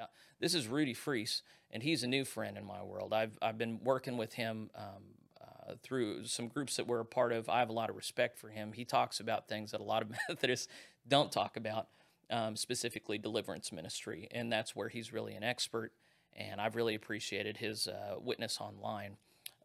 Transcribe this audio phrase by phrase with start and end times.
[0.00, 0.10] about.
[0.40, 3.12] This is Rudy Freese, and he's a new friend in my world.
[3.12, 5.02] I've I've been working with him um,
[5.40, 7.48] uh, through some groups that we're a part of.
[7.50, 8.72] I have a lot of respect for him.
[8.72, 10.68] He talks about things that a lot of Methodists
[11.06, 11.88] don't talk about,
[12.30, 15.92] um, specifically deliverance ministry, and that's where he's really an expert.
[16.34, 19.16] And I've really appreciated his uh, witness online.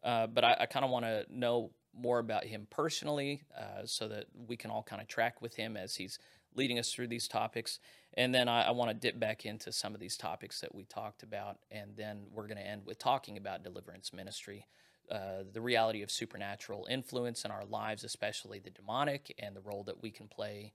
[0.04, 4.06] Uh, but I, I kind of want to know more about him personally uh, so
[4.08, 6.18] that we can all kind of track with him as he's
[6.56, 7.78] leading us through these topics.
[8.14, 10.84] And then I, I want to dip back into some of these topics that we
[10.84, 11.58] talked about.
[11.70, 14.66] And then we're going to end with talking about deliverance ministry,
[15.10, 19.84] uh, the reality of supernatural influence in our lives, especially the demonic, and the role
[19.84, 20.72] that we can play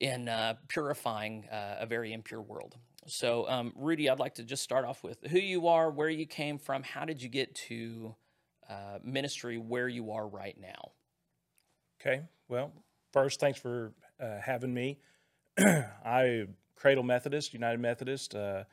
[0.00, 2.76] in uh, purifying uh, a very impure world.
[3.06, 6.26] So, um, Rudy, I'd like to just start off with who you are, where you
[6.26, 8.14] came from, how did you get to
[8.68, 10.92] uh, ministry where you are right now?
[12.00, 12.22] Okay.
[12.48, 12.72] Well,
[13.12, 13.92] first, thanks for
[14.22, 14.98] uh, having me.
[15.58, 18.34] I Cradle Methodist, United Methodist.
[18.34, 18.64] Uh,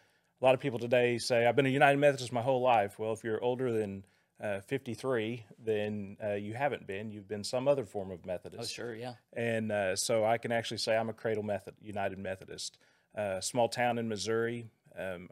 [0.42, 2.98] a lot of people today say I've been a United Methodist my whole life.
[2.98, 4.06] Well, if you're older than
[4.42, 7.12] uh, 53, then uh, you haven't been.
[7.12, 8.64] You've been some other form of Methodist.
[8.64, 9.14] Oh, sure, yeah.
[9.34, 12.78] And uh, so I can actually say I'm a Cradle Method United Methodist.
[13.16, 14.68] Uh, small town in Missouri.
[14.98, 15.30] Um,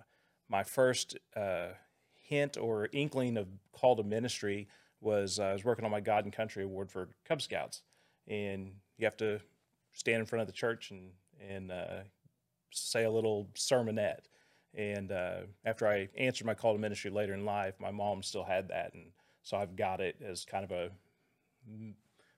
[0.50, 1.70] my first uh,
[2.28, 4.68] hint or inkling of call to ministry
[5.00, 7.81] was uh, I was working on my God and Country Award for Cub Scouts,
[8.28, 9.40] and you have to
[9.98, 11.09] stand in front of the church and
[11.50, 12.02] and uh,
[12.72, 14.26] say a little sermonette.
[14.73, 18.44] And uh, after I answered my call to ministry later in life, my mom still
[18.44, 19.06] had that, and
[19.42, 20.90] so I've got it as kind of a
[21.68, 21.95] m-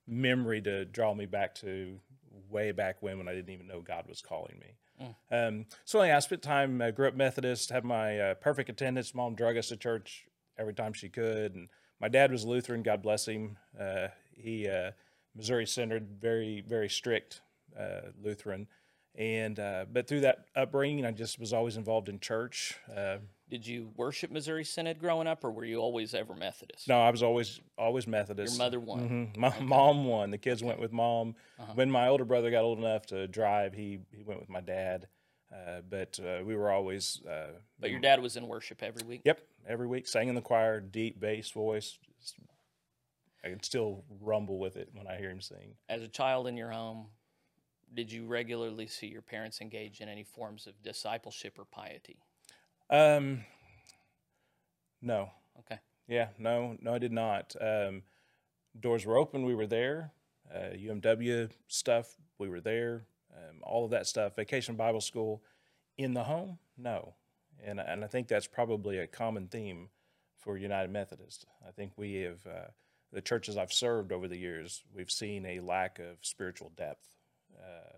[0.07, 1.99] memory to draw me back to
[2.49, 4.75] way back when when I didn't even know God was calling me.
[5.31, 6.81] Um, so yeah, I spent time.
[6.81, 9.13] I grew up Methodist, had my uh, perfect attendance.
[9.13, 10.25] Mom drug us to church
[10.57, 11.67] every time she could, and
[11.99, 12.83] my dad was Lutheran.
[12.83, 13.57] God bless him.
[13.77, 14.91] Uh, he uh,
[15.35, 17.41] Missouri Synod, very very strict
[17.77, 18.67] uh, Lutheran,
[19.15, 22.77] and uh, but through that upbringing, I just was always involved in church.
[22.95, 23.17] Uh,
[23.49, 26.87] Did you worship Missouri Synod growing up, or were you always ever Methodist?
[26.87, 28.53] no, I was always always Methodist.
[28.53, 29.33] Your mother won.
[29.33, 29.37] Mhm.
[29.37, 30.31] My mom won.
[30.31, 31.35] The kids went with mom.
[31.59, 31.71] Uh-huh.
[31.75, 35.07] When my older brother got old enough to drive, he he went with my dad.
[35.51, 37.21] Uh, but uh, we were always.
[37.25, 37.47] Uh,
[37.79, 39.21] But your dad was in worship every week.
[39.25, 41.97] Yep, every week sang in the choir, deep bass voice.
[42.21, 42.35] Just-
[43.43, 45.75] I can still rumble with it when I hear him sing.
[45.87, 47.07] As a child in your home,
[47.93, 52.17] did you regularly see your parents engage in any forms of discipleship or piety?
[52.89, 53.43] Um,
[55.01, 55.79] no, Okay.
[56.07, 57.55] yeah, no, no, I did not.
[57.59, 58.03] Um,
[58.79, 59.45] doors were open.
[59.45, 60.11] We were there.
[60.53, 62.15] Uh, UMW stuff.
[62.37, 63.05] We were there.
[63.35, 64.35] Um, all of that stuff.
[64.35, 65.43] Vacation Bible School.
[65.97, 67.15] In the home, no,
[67.61, 69.89] and and I think that's probably a common theme
[70.37, 71.45] for United Methodist.
[71.67, 72.67] I think we have uh,
[73.11, 74.81] the churches I've served over the years.
[74.95, 77.17] We've seen a lack of spiritual depth.
[77.59, 77.97] Uh,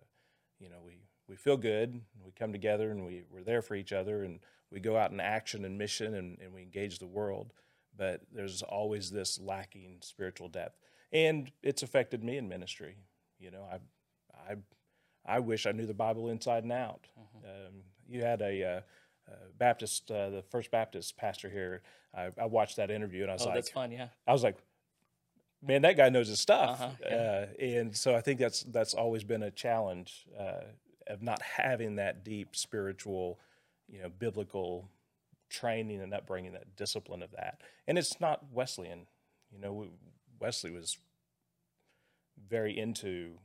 [0.59, 2.01] you know, we we feel good.
[2.25, 4.39] We come together and we we're there for each other, and
[4.72, 7.53] we go out in action and mission, and, and we engage the world.
[7.97, 10.77] But there's always this lacking spiritual depth,
[11.11, 12.95] and it's affected me in ministry.
[13.39, 14.55] You know, I I
[15.25, 17.07] I wish I knew the Bible inside and out.
[17.43, 18.81] Um, you had a uh,
[19.31, 21.81] uh, Baptist, uh, the First Baptist pastor here.
[22.13, 23.91] I, I watched that interview, and I was Oh, like, that's fun.
[23.91, 24.07] Yeah.
[24.28, 24.57] I was like,
[25.61, 26.81] man, that guy knows his stuff.
[26.81, 27.16] Uh-huh, yeah.
[27.16, 30.63] uh, and so I think that's that's always been a challenge uh,
[31.07, 33.39] of not having that deep spiritual,
[33.88, 34.89] you know, biblical
[35.49, 37.61] training and upbringing, that discipline of that.
[37.88, 39.07] And it's not Wesleyan.
[39.51, 39.88] You know,
[40.39, 40.97] Wesley was
[42.49, 43.38] very into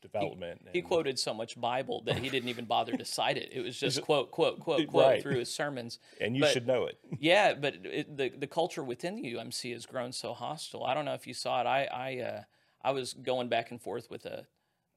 [0.00, 0.62] development.
[0.72, 3.50] He and- quoted so much Bible that he didn't even bother to cite it.
[3.52, 5.22] It was just quote, quote, quote, quote Right.
[5.22, 5.98] through his sermons.
[6.20, 6.98] and you but- should know it.
[7.20, 10.84] Yeah, but it, the the culture within the UMC has grown so hostile.
[10.84, 11.66] I don't know if you saw it.
[11.66, 12.42] I I uh,
[12.82, 14.46] I was going back and forth with a,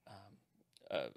[0.07, 0.37] um,
[0.91, 1.07] a a-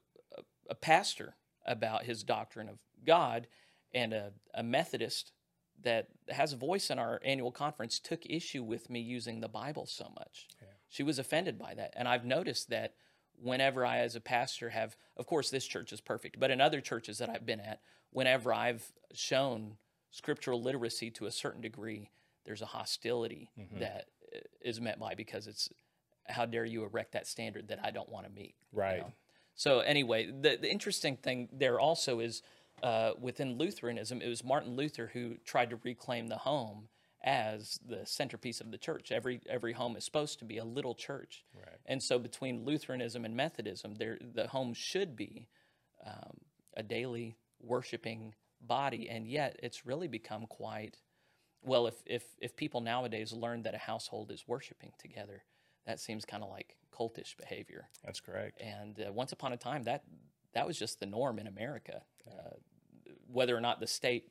[0.71, 3.47] a pastor about his doctrine of God,
[3.93, 5.33] and a, a Methodist
[5.83, 9.85] that has a voice in our annual conference took issue with me using the Bible
[9.87, 10.49] so much.
[10.89, 12.95] She was offended by that, and I've noticed that
[13.41, 16.81] whenever I, as a pastor, have, of course, this church is perfect, but in other
[16.81, 17.81] churches that I've been at,
[18.11, 19.77] whenever I've shown
[20.11, 22.11] scriptural literacy to a certain degree,
[22.45, 23.51] there's a hostility
[23.81, 25.69] that uh, is met by because it's
[26.29, 28.55] how dare you erect that standard that I don't want to meet.
[28.73, 28.99] you Right.
[28.99, 29.13] know?
[29.57, 32.43] So anyway, the the interesting thing there also is
[32.83, 36.89] uh, within Lutheranism, it was Martin Luther who tried to reclaim the home
[37.25, 39.11] as the centerpiece of the church.
[39.11, 41.79] Every every home is supposed to be a little church, Right.
[41.87, 45.49] and so between Lutheranism and Methodism, there the home should be
[46.07, 46.39] um,
[46.77, 50.99] a daily worshiping body, and yet it's really become quite
[51.63, 51.87] well.
[51.87, 55.45] If if if people nowadays learn that a household is worshiping together,
[55.87, 57.89] that seems kind of like cultish behavior.
[58.05, 58.61] That's correct.
[58.61, 60.05] And uh, once upon a time, that
[60.53, 62.03] that was just the norm in America.
[62.31, 62.57] Uh,
[63.27, 64.31] whether or not the state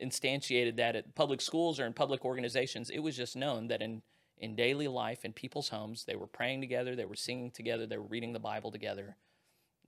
[0.00, 4.02] instantiated that at public schools or in public organizations, it was just known that in
[4.38, 7.96] in daily life in people's homes, they were praying together, they were singing together, they
[7.96, 9.16] were reading the Bible together.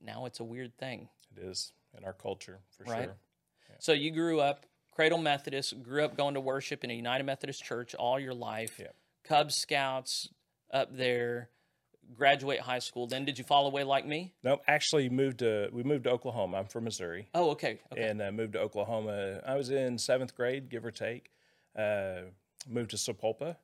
[0.01, 1.09] Now it's a weird thing.
[1.37, 3.03] It is in our culture for Right.
[3.03, 3.17] sure.
[3.77, 7.63] So you grew up Cradle Methodist, grew up going to worship in a United Methodist
[7.63, 8.79] church all your life.
[8.79, 8.95] Yep.
[9.23, 10.29] Cub Scouts
[10.71, 11.51] up there,
[12.15, 13.07] graduate high school.
[13.07, 14.33] Then did you fall away like me?
[14.43, 16.57] Nope, actually moved to we moved to Oklahoma.
[16.57, 17.29] I'm from Missouri.
[17.33, 17.79] Oh, okay.
[17.91, 18.03] Okay.
[18.03, 19.41] and uh, moved to Oklahoma.
[19.45, 21.31] I was in seventh grade, give or take.
[21.77, 22.21] Uh,
[22.67, 23.55] moved to Sapulpa,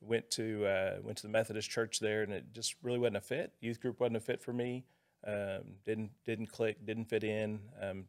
[0.00, 3.20] went to uh, went to the Methodist church there, and it just really wasn't a
[3.20, 3.52] fit.
[3.60, 4.84] Youth group wasn't a fit for me.
[5.26, 7.60] Um, didn't didn't click, didn't fit in.
[7.80, 8.04] Um,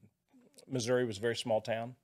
[0.68, 1.96] Missouri was a very small town,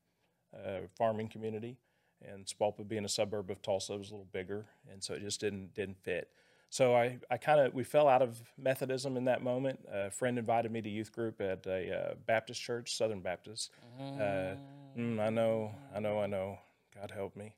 [0.53, 1.77] uh, farming community,
[2.21, 5.39] and Sapulpa being a suburb of Tulsa was a little bigger, and so it just
[5.39, 6.30] didn't didn't fit.
[6.69, 9.80] So I, I kind of we fell out of Methodism in that moment.
[9.92, 13.71] a friend invited me to youth group at a uh, Baptist church, Southern Baptist.
[14.00, 14.56] Uh,
[14.98, 16.60] mm, I know, I know, I know.
[16.95, 17.54] God help me.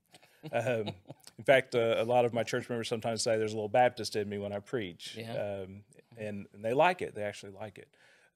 [0.54, 0.88] Um,
[1.38, 4.16] in fact, uh, a lot of my church members sometimes say there's a little Baptist
[4.16, 5.64] in me when I preach, Yeah.
[5.64, 5.84] um,
[6.18, 7.14] and, and they like it.
[7.16, 7.90] They actually like it.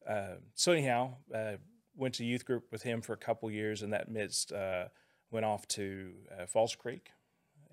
[0.07, 1.53] Um so anyhow, uh,
[1.95, 3.81] went to youth group with him for a couple years.
[3.81, 4.85] In that midst, uh,
[5.31, 7.09] went off to uh, Falls Creek,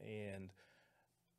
[0.03, 0.49] and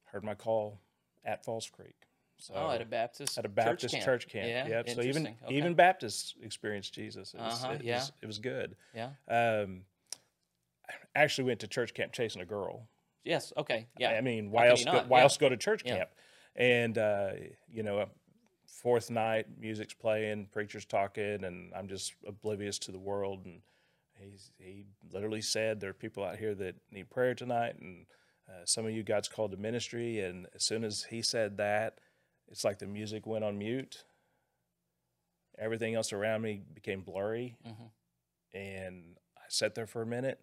[0.06, 0.80] heard my call
[1.26, 1.96] at Falls Creek.
[2.38, 4.48] So oh, at a Baptist at a Baptist church camp.
[4.48, 4.68] Yeah.
[4.68, 4.90] Yep.
[4.90, 5.28] So even.
[5.46, 5.56] Okay.
[5.56, 7.34] even Baptists experienced Jesus.
[7.34, 7.96] It was, Uh-huh, it, yeah.
[8.00, 8.76] was, it was good.
[8.94, 9.12] yeah.
[9.30, 9.82] Um,
[11.16, 12.88] I actually went to church camp chasing a girl.
[13.24, 13.54] Yes.
[13.56, 13.88] Okay.
[13.98, 14.10] Yeah.
[14.12, 14.84] I mean, why else?
[14.84, 15.24] Go, why Yeah.
[15.24, 15.98] else go to church Yeah.
[15.98, 16.10] camp?
[16.56, 17.32] And uh,
[17.72, 18.10] you know,
[18.68, 23.46] fourth night, music's playing, preacher's talking, and I'm just oblivious to the world.
[23.46, 23.62] And
[24.16, 28.06] he's, he literally said, "There are people out here that need prayer tonight, and
[28.48, 32.00] uh, some of you God's called to ministry." And as soon as he said that,
[32.50, 34.04] it's like the music went on mute.
[35.58, 37.92] Everything else around me became blurry, Mhm.
[38.54, 40.40] and I sat there for a minute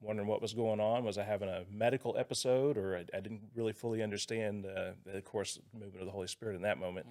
[0.00, 1.04] wondering what was going on.
[1.04, 5.22] Was I having a medical episode, or I, I didn't really fully understand uh, the
[5.22, 7.06] course movement of the Holy Spirit in that moment?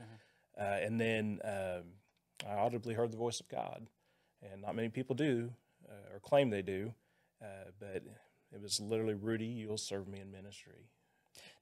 [0.55, 1.93] Uh, and then um,
[2.45, 3.87] I audibly heard the voice of God,
[4.41, 5.53] and not many people do
[5.89, 6.93] uh, or claim they do,
[7.41, 8.03] uh, but
[8.53, 9.45] it was literally Rudy.
[9.45, 10.89] You'll serve me in ministry.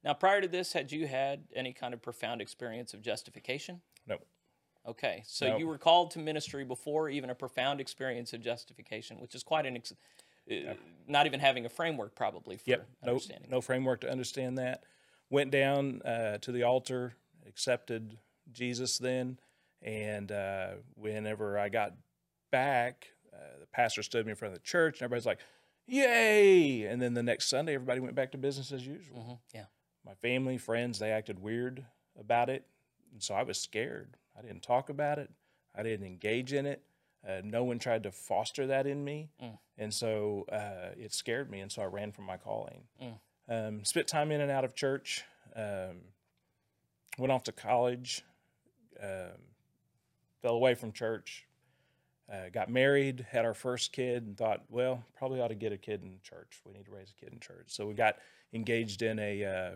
[0.03, 3.81] Now, prior to this, had you had any kind of profound experience of justification?
[4.07, 4.17] No,
[4.83, 5.57] Okay, so No.
[5.57, 9.67] you were called to ministry before even a profound experience of justification, which is quite
[9.67, 9.93] an, ex-
[10.49, 10.73] uh,
[11.07, 12.87] not even having a framework probably for Yep.
[13.03, 13.51] No, understanding.
[13.51, 14.83] no framework to understand that.
[15.29, 17.13] Went down uh, to the altar,
[17.47, 18.17] accepted
[18.51, 19.37] Jesus then,
[19.83, 21.93] and uh, whenever I got
[22.51, 25.39] back, uh, the pastor stood me in front of the church, and everybody's like,
[25.87, 29.17] "Yay!" And then the next Sunday, everybody went back to business as usual.
[29.19, 29.65] Mhm, Yeah.
[30.03, 31.85] My family, friends, they acted weird
[32.17, 32.65] about it,
[33.11, 34.17] and so I was scared.
[34.35, 35.29] I didn't talk about it.
[35.75, 36.83] I didn't engage in it.
[37.23, 39.59] Uh, no one tried to foster that in me, Mm.
[39.77, 42.87] and so uh, it scared me, and so I ran from my calling.
[42.99, 43.19] Mm.
[43.47, 45.23] Um, spent time in and out of church.
[45.55, 46.13] Um,
[47.19, 48.23] went off to college.
[48.99, 49.53] Um,
[50.41, 51.45] fell away from church.
[52.31, 55.77] Uh, got married, had our first kid, and thought, well, probably ought to get a
[55.77, 56.61] kid in church.
[56.65, 57.65] We need to raise a kid in church.
[57.67, 58.15] So we got
[58.53, 59.75] engaged in a, uh,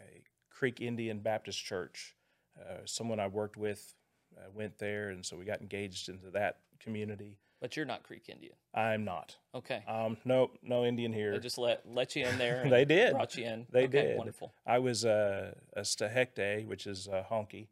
[0.00, 2.14] a Creek Indian Baptist church.
[2.60, 3.94] Uh, someone I worked with
[4.36, 7.38] uh, went there, and so we got engaged into that community.
[7.60, 8.54] But you're not Creek Indian.
[8.74, 9.36] I'm not.
[9.54, 9.82] Okay.
[9.88, 11.32] Um, no, no Indian here.
[11.32, 12.66] They just let let you in there.
[12.70, 13.12] They did.
[13.12, 13.66] Brought you in.
[13.70, 14.18] They okay, did.
[14.18, 14.52] Wonderful.
[14.66, 17.68] I was uh, a Stahekte, which is a honky.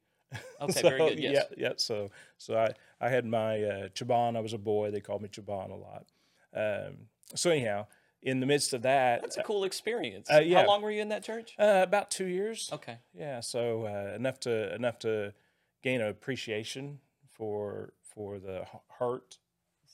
[0.61, 1.19] Okay, very So, good.
[1.19, 1.47] Yes.
[1.51, 1.73] Yeah, yeah.
[1.77, 4.37] So, so I, I had my uh, Chaban.
[4.37, 4.91] I was a boy.
[4.91, 6.07] They called me Chaban a lot.
[6.55, 6.97] Um,
[7.35, 7.87] so anyhow,
[8.23, 10.31] in the midst of that, That's a cool experience.
[10.33, 10.61] Uh, yeah.
[10.63, 11.55] How long were you in that church?
[11.59, 12.71] uh, about two years.
[12.73, 12.99] Okay.
[13.13, 13.41] Yeah.
[13.41, 15.35] So uh, enough to enough to
[15.83, 17.01] gain an appreciation
[17.33, 19.39] for for the h- hurt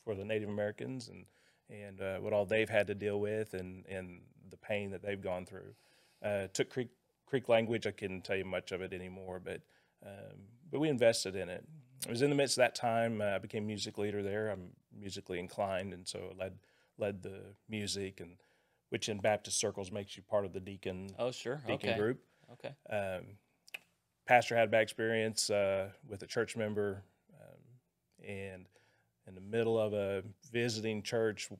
[0.04, 1.24] for the Native Americans and
[1.68, 4.20] and uh, what all they've had to deal with and and
[4.50, 5.74] the pain that they've gone through.
[6.22, 6.88] Uh, took Creek
[7.26, 7.86] Creek language.
[7.86, 9.60] I couldn't tell you much of it anymore, but
[10.04, 10.38] um,
[10.70, 11.64] but we invested in it.
[12.06, 13.20] It was in the midst of that time.
[13.20, 14.50] Uh, I became music leader there.
[14.50, 16.54] I'm musically inclined, and so led
[16.98, 18.36] led the music and
[18.90, 21.62] which in Baptist circles makes you part of the deacon Oh, sure.
[21.66, 21.98] deacon okay.
[21.98, 22.20] group.
[22.52, 22.74] Okay.
[22.90, 23.36] Um,
[24.26, 27.04] pastor had a bad experience uh, with a church member,
[27.40, 28.66] um, and
[29.26, 31.50] in the middle of a visiting church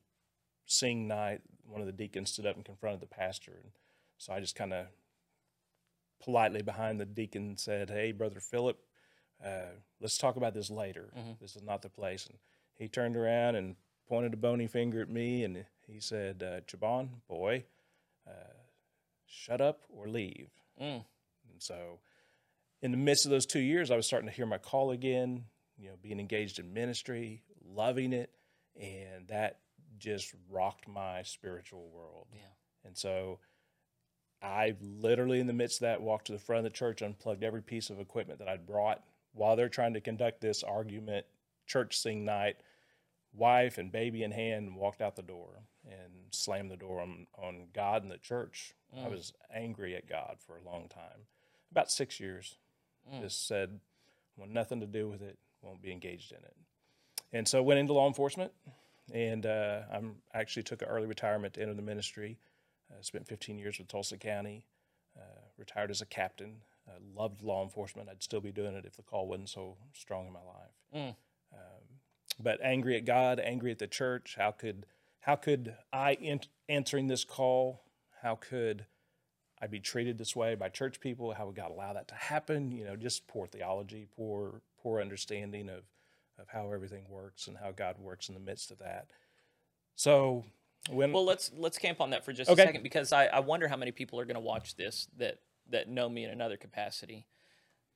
[0.67, 3.71] sing night, one of the deacons stood up and confronted the pastor, and
[4.19, 4.87] so I just kind of
[6.21, 8.79] politely behind the deacon said, "Hey, brother Philip,
[9.45, 11.13] uh, let's talk about this later.
[11.41, 12.39] This is not the place." And
[12.75, 17.23] he turned around and pointed a bony finger at me, and he said, uh, "Chabon,
[17.29, 17.65] boy,
[18.27, 18.55] uh,
[19.27, 20.51] shut up or leave."
[20.81, 21.05] Mm.
[21.51, 22.01] And so,
[22.83, 25.45] in the midst of those two years, I was starting to hear my call again,
[25.77, 28.31] you know, being engaged in ministry, loving it.
[28.77, 29.59] and that
[29.99, 32.29] just rocked my spiritual world.
[32.33, 32.41] Yeah.
[32.85, 33.41] And so
[34.43, 37.45] I literally, in the midst of that, walked to the front of the church, unplugged
[37.45, 41.27] every piece of equipment that I'd brought while they're trying to conduct this argument,
[41.67, 42.57] church sing night,
[43.33, 47.27] wife and baby in hand, and walked out the door and slammed the door on,
[47.39, 48.75] on God and the church.
[49.05, 51.27] I was angry at God for a long time,
[51.71, 52.57] about six years.
[53.21, 53.79] Just said,
[54.37, 56.57] want nothing to do with it, won't be engaged in it.
[57.33, 58.53] And so went into law enforcement,
[59.13, 62.39] and uh, I'm actually took an early retirement to enter the ministry.
[62.91, 64.65] Uh, spent 15 years with Tulsa County.
[65.17, 66.57] Uh, retired as a captain.
[66.89, 68.09] Uh, loved law enforcement.
[68.09, 70.75] I'd still be doing it if the call wasn't so strong in my life.
[71.53, 71.85] Um,
[72.39, 74.37] but angry at God, angry at the church.
[74.39, 74.87] How could
[75.21, 77.83] how could I ent- answering this call?
[78.23, 78.87] How could
[79.61, 81.35] I be treated this way by church people?
[81.35, 82.73] How would God allow that to happen?
[82.73, 85.83] You know, just poor theology, poor poor understanding of
[86.39, 89.09] of how everything works and how God works in the midst of that.
[89.95, 90.45] So
[90.89, 92.63] when Well, let's let's camp on that for just Okay.
[92.63, 95.41] a second because I, I wonder how many people are going to watch this that
[95.69, 97.27] that know me in another capacity.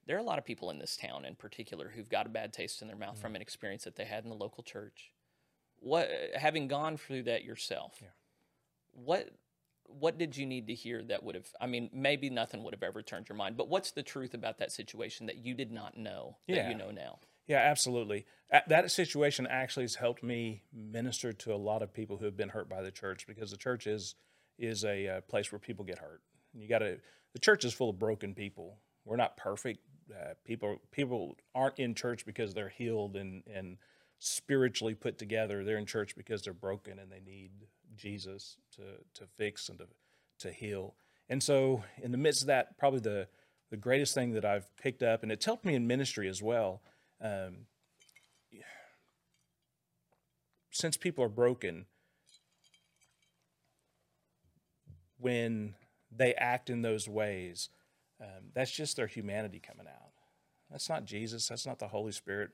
[0.06, 2.52] There are a lot of people in this town, in particular, who've got a bad
[2.52, 3.20] taste in their mouth mm.
[3.22, 5.12] from an experience that they had in the local church.
[5.80, 8.02] What, having gone through that yourself,
[8.92, 9.30] what
[9.86, 11.48] what did you need to hear that would have?
[11.60, 14.58] I mean, maybe nothing would have ever turned your mind, but what's the truth about
[14.58, 16.68] that situation that you did not know that Yeah.
[16.70, 17.18] you know now?
[17.46, 18.26] Yeah, absolutely.
[18.68, 22.50] That situation actually has helped me minister to a lot of people who have been
[22.50, 24.14] hurt by the church because the church is
[24.58, 26.20] is a uh, place where people get hurt.
[26.54, 26.98] You got to.
[27.32, 28.78] The church is full of broken people.
[29.04, 29.80] We're not perfect.
[30.10, 33.76] Uh, people people aren't in church because they're healed and and
[34.20, 35.64] spiritually put together.
[35.64, 37.50] They're in church because they're broken and they need
[37.96, 38.82] Jesus to
[39.20, 39.86] to fix and to
[40.40, 40.94] to heal.
[41.28, 43.28] And so, in the midst of that, probably the
[43.70, 46.82] the greatest thing that I've picked up, and it's helped me in ministry as well.
[47.24, 47.66] Um,
[50.70, 51.86] since people are broken,
[55.18, 55.74] when
[56.14, 57.70] they act in those ways,
[58.20, 60.10] um, that's just their humanity coming out.
[60.70, 61.48] That's not Jesus.
[61.48, 62.50] That's not the Holy Spirit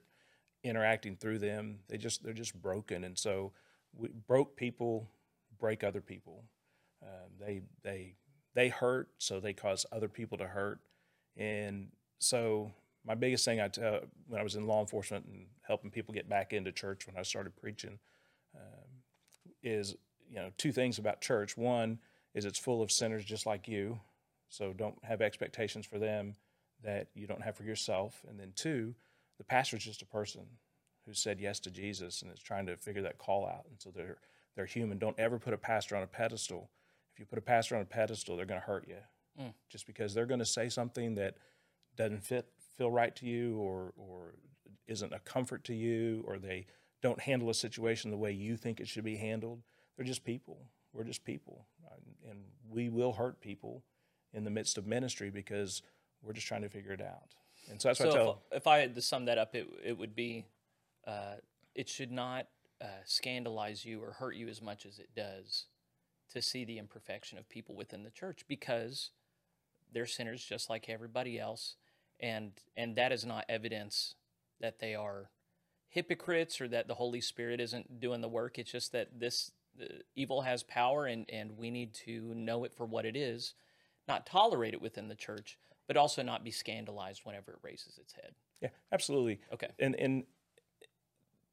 [0.62, 1.80] interacting through them.
[1.88, 3.52] They just they're just broken, and so
[3.92, 5.08] we, broke people
[5.58, 6.44] break other people.
[7.02, 8.14] Um, they they
[8.54, 10.80] they hurt, so they cause other people to hurt,
[11.36, 12.72] and so
[13.07, 16.28] my biggest thing I tell when I was in law enforcement and helping people get
[16.28, 17.99] back into church when I started preaching
[18.54, 18.88] um,
[19.62, 19.97] is
[20.28, 21.57] you know two things about church.
[21.57, 21.99] One
[22.35, 24.00] is it's full of sinners just like you,
[24.49, 26.35] so don't have expectations for them
[26.83, 28.23] that you don't have for yourself.
[28.28, 28.95] And then two,
[29.38, 30.42] the pastor's just a person
[31.07, 33.66] who said yes to Jesus and is trying to figure that call out.
[33.69, 34.19] And so they're
[34.57, 34.99] they're human.
[34.99, 36.71] Don't ever put a pastor on a pedestal.
[37.14, 38.97] If you put a pastor on a pedestal, they're going to hurt you,
[39.71, 41.37] just because they're going to say something that
[41.97, 44.34] doesn't fit feel right to you or or
[44.86, 46.66] isn't a comfort to you or they
[47.02, 49.62] don't handle a situation the way you think it should be handled
[50.00, 50.56] they're just people.
[50.94, 51.66] We're just people.
[52.26, 52.38] And
[52.70, 53.84] we will hurt people
[54.32, 55.82] in the midst of ministry because
[56.22, 57.34] we're just trying to figure it out.
[57.68, 59.68] And so that's what I tell if, if I had to sum that up, it
[59.84, 60.46] it would be,
[61.06, 61.34] uh,
[61.74, 62.46] it should not
[62.80, 65.66] uh, scandalize you or hurt you as much as it does
[66.30, 69.10] to see the imperfection of people within the church because
[69.92, 71.76] they're sinners just like everybody else,
[72.22, 74.14] and and that is not evidence
[74.60, 75.30] that they are
[75.88, 78.58] hypocrites or that the Holy Spirit isn't doing the work.
[78.58, 79.50] It's just that this
[80.14, 83.54] evil has power, and and we need to know it for what it is,
[84.06, 88.12] not tolerate it within the church, but also not be scandalized whenever it raises its
[88.14, 88.34] head.
[88.60, 89.68] yeah absolutely Okay.
[89.78, 90.24] and and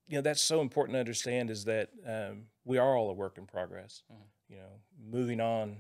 [0.08, 3.38] you know that's so important to understand is that um, we are all a work
[3.38, 4.04] in progress
[4.50, 5.78] you know moving on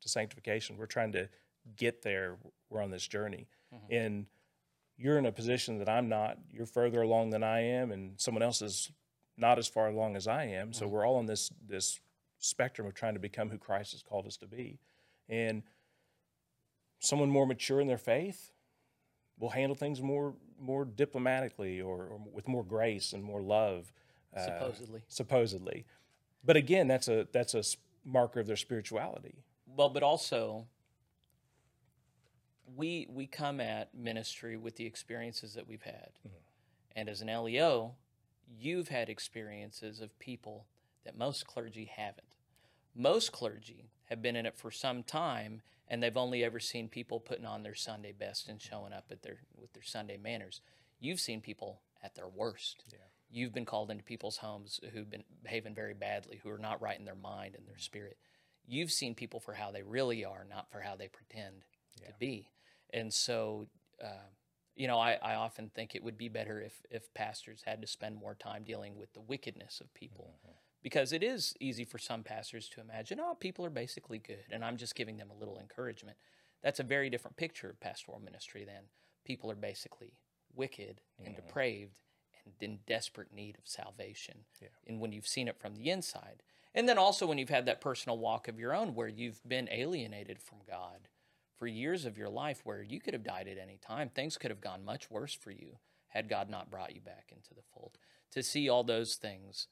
[0.00, 1.28] to sanctification we're trying to
[1.76, 2.36] get there
[2.70, 3.46] we're on this journey
[3.90, 4.26] and
[4.96, 6.38] you're in a position that i'm not.
[6.50, 8.90] You're further along than i am and someone else is
[9.36, 10.72] not as far along as i am.
[10.72, 12.00] So we're all on this this
[12.38, 14.78] spectrum of trying to become who christ has called us to be.
[15.28, 15.62] And
[16.98, 18.52] someone more mature in their faith
[19.38, 23.92] will handle things more more diplomatically or, or with more grace and more love
[24.36, 25.00] uh, Supposedly.
[25.08, 25.86] supposedly.
[26.44, 27.62] But again that's a that's a
[28.04, 29.44] marker of their spirituality.
[29.66, 30.66] Well, but also
[32.76, 36.10] we we come at ministry with the experiences that we've had.
[36.26, 36.36] Mm-hmm.
[36.96, 37.94] And as an LEO,
[38.58, 40.66] you've had experiences of people
[41.04, 42.36] that most clergy haven't.
[42.94, 47.18] Most clergy have been in it for some time and they've only ever seen people
[47.18, 50.60] putting on their Sunday best and showing up at their with their Sunday manners.
[51.00, 52.84] You've seen people at their worst.
[53.32, 56.98] You've been called into people's homes who've been behaving very badly, who are not right
[56.98, 58.16] in their mind and their spirit.
[58.66, 61.64] You've seen people for how they really are, not for how they pretend
[61.96, 62.48] to be.
[62.92, 63.68] And so
[64.02, 64.28] uh,
[64.80, 67.86] you know, I, I often think it would be better if if pastors had to
[67.86, 70.38] spend more time dealing with the wickedness of people.
[70.82, 74.64] Because it is easy for some pastors to imagine, oh, people are basically good, and
[74.64, 76.16] I'm just giving them a little encouragement.
[76.62, 78.84] That's a very different picture of pastoral ministry than
[79.26, 80.14] people are basically
[80.54, 81.98] wicked and depraved
[82.46, 84.46] and in desperate need of salvation.
[84.86, 86.42] And when you've seen it from the inside,
[86.74, 89.68] and then also when you've had that personal walk of your own where you've been
[89.70, 91.08] alienated from God
[91.60, 94.50] for years of your life, where you could have died at any time, things could
[94.50, 95.76] have gone much worse for you
[96.08, 97.98] had God not brought you back into the fold.
[98.32, 99.68] To see all those things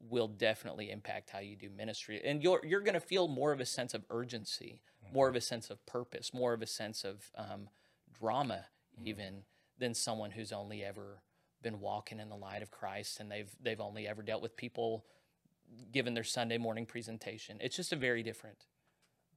[0.00, 2.20] will definitely impact how you do ministry.
[2.24, 4.80] And you're you're going to feel more of a sense of urgency
[5.12, 7.68] more of a sense of purpose more of a sense of um,
[8.18, 8.66] drama
[9.02, 9.42] even
[9.78, 11.22] than someone who's only ever
[11.62, 15.04] been walking in the light of christ and they've they've only ever dealt with people
[15.92, 17.58] given their sunday morning presentation.
[17.60, 18.66] It's just a very different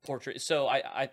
[0.03, 0.41] portrait.
[0.41, 1.09] So i i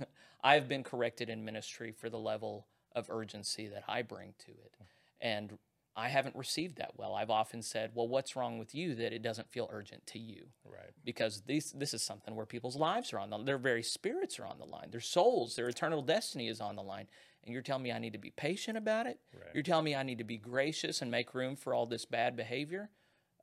[0.44, 4.74] i've been corrected in ministry for the level of urgency that i bring to it
[5.20, 5.58] and
[5.98, 7.12] I haven't received that well.
[7.12, 10.46] I've often said, "Well, what's wrong with you that it doesn't feel urgent to you?"
[10.64, 10.92] Right.
[11.04, 14.46] Because these this is something where people's lives are on the their very spirits are
[14.46, 14.92] on the line.
[14.92, 17.08] Their souls, their eternal destiny is on the line.
[17.42, 19.18] And you're telling me I need to be patient about it?
[19.34, 19.50] Right.
[19.54, 22.36] You're telling me I need to be gracious and make room for all this bad
[22.36, 22.90] behavior?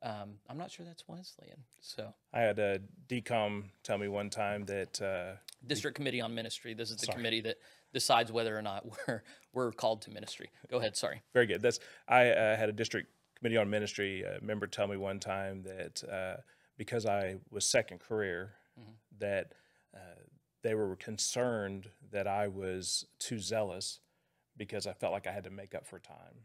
[0.02, 1.64] Um, I'm not sure that's Wesleyan.
[1.80, 6.74] So, I had a DCOM tell me one time that uh, District Committee on Ministry.
[6.74, 7.56] This is the committee that
[7.92, 10.50] decides whether or not we're we're called to ministry.
[10.70, 10.96] Go ahead.
[10.96, 11.22] Sorry.
[11.32, 11.62] very good.
[11.62, 13.08] That's I uh, had a district
[13.38, 16.40] committee on ministry uh, member tell me one time that uh,
[16.76, 18.52] because I was second career,
[19.18, 19.52] that
[19.94, 20.20] uh,
[20.62, 24.00] they were concerned that I was too zealous
[24.56, 26.44] because I felt like I had to make up for time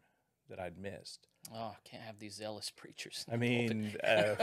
[0.49, 1.27] that I'd missed.
[1.53, 3.25] Oh, can't have these zealous preachers.
[3.31, 4.35] I mean, uh,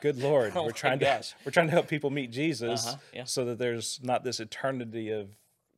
[0.00, 3.24] good Lord, Oh we're trying to we're trying to help people meet Jesus, Uh-huh, yeah.
[3.24, 5.28] so that there's not this eternity of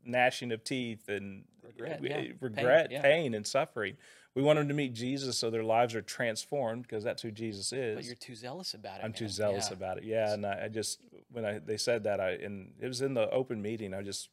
[0.04, 2.16] gnashing of teeth and Regret, we- yeah.
[2.16, 3.02] Pain, regret, yeah.
[3.02, 3.96] pain, and suffering.
[4.36, 7.72] We want them to meet Jesus, so their lives are transformed because that's who Jesus
[7.72, 7.96] is.
[7.96, 9.04] but you're too zealous about it.
[9.04, 9.76] I'm too zealous Yeah.
[9.76, 10.04] about it.
[10.04, 11.00] Yeah, and I, I just
[11.32, 14.28] when I they said that I and it was in the open meeting, I just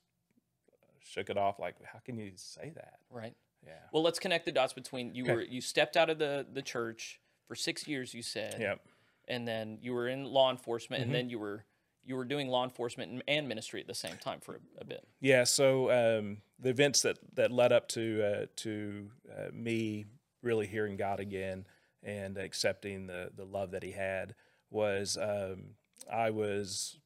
[1.01, 2.95] shook it off like, how can you say that?
[3.09, 3.33] Right.
[3.65, 3.71] Yeah.
[3.93, 5.33] Well, let's connect the dots between you Okay.
[5.33, 8.13] were you stepped out of the the church for six years.
[8.13, 8.57] You said.
[8.59, 8.79] Yep.
[9.27, 11.09] And then you were in law enforcement, Mm-hmm.
[11.09, 11.65] and then you were
[12.05, 15.07] you were doing law enforcement and, ministry at the same time for a, a bit.
[15.21, 20.05] Yeah, so um, the events that, that led up to uh, to uh, me
[20.41, 21.65] really hearing God again
[22.03, 24.35] and accepting the the love that He had
[24.69, 25.75] was um,
[26.11, 26.99] I was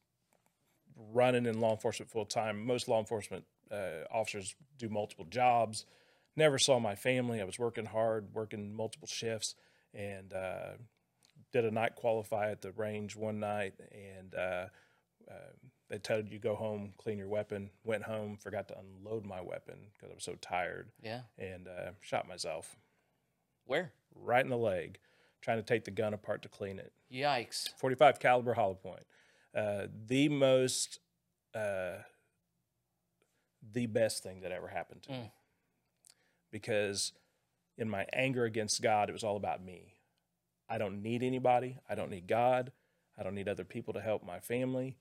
[1.12, 2.66] running in law enforcement full time.
[2.66, 5.84] Most law enforcement uh, officers do multiple jobs.
[6.34, 7.40] Never saw my family.
[7.40, 9.54] I was working hard, working multiple shifts,
[9.94, 10.72] and uh,
[11.52, 14.66] did a night qualify at the range one night, and uh,
[15.30, 15.34] uh,
[15.88, 17.70] they told you go home, clean your weapon.
[17.84, 21.22] Went home, forgot to unload my weapon because I was so tired, Yeah.
[21.38, 22.76] and uh, shot myself
[23.64, 23.92] Where?
[24.14, 24.98] right in the leg,
[25.40, 26.92] trying to take the gun apart to clean it.
[27.12, 27.70] Yikes.
[27.78, 29.04] 45 caliber hollow point.
[29.56, 31.00] Uh, the most,
[31.54, 31.92] uh,
[33.72, 35.32] the best thing that ever happened to me.
[36.50, 37.12] Because
[37.76, 39.94] in my anger against God, it was all about me.
[40.68, 41.78] I don't need anybody.
[41.88, 42.72] I don't need God.
[43.18, 44.96] I don't need other people to help my family.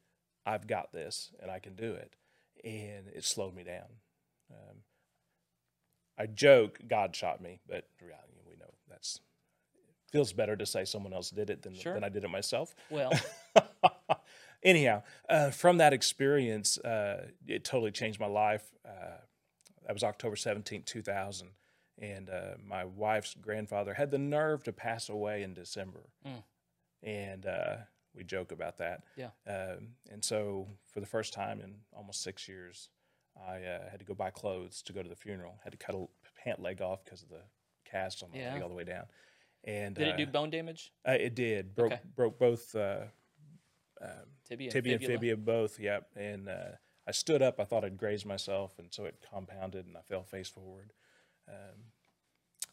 [0.45, 2.15] I've got this and I can do it.
[2.63, 3.85] And it slowed me down.
[4.51, 4.77] Um,
[6.17, 9.19] I joke God shot me, but in reality, we know that's
[10.11, 11.93] feels better to say someone else did it than, Sure.
[11.93, 12.73] than I did it myself.
[12.89, 13.11] Well,
[14.63, 18.63] Anyhow, uh, from that experience, uh, it totally changed my life.
[18.85, 19.17] Uh,
[19.85, 21.49] that was October seventeenth, 2000.
[21.99, 26.09] And uh, my wife's grandfather had the nerve to pass away in December.
[27.03, 27.77] And uh,
[28.15, 29.03] we joke about that.
[29.15, 29.29] Yeah.
[29.47, 32.89] Um, and so, for the first time in almost six years,
[33.35, 35.59] I uh, had to go buy clothes to go to the funeral.
[35.63, 36.05] Had to cut a
[36.43, 37.41] pant leg off because of the
[37.85, 38.53] cast on my Yeah.
[38.53, 39.05] leg all the way down.
[39.63, 40.91] And did uh, it do bone damage?
[41.07, 42.01] uh, it did broke Okay.
[42.15, 43.05] broke both uh,
[44.47, 45.17] Tibia, tibia and fibula?
[45.19, 45.79] fibia both.
[45.79, 46.09] Yep.
[46.15, 46.71] And uh,
[47.07, 47.59] I stood up.
[47.59, 50.93] I thought I'd grazed myself, and so it compounded, and I fell face forward.
[51.47, 51.55] Um,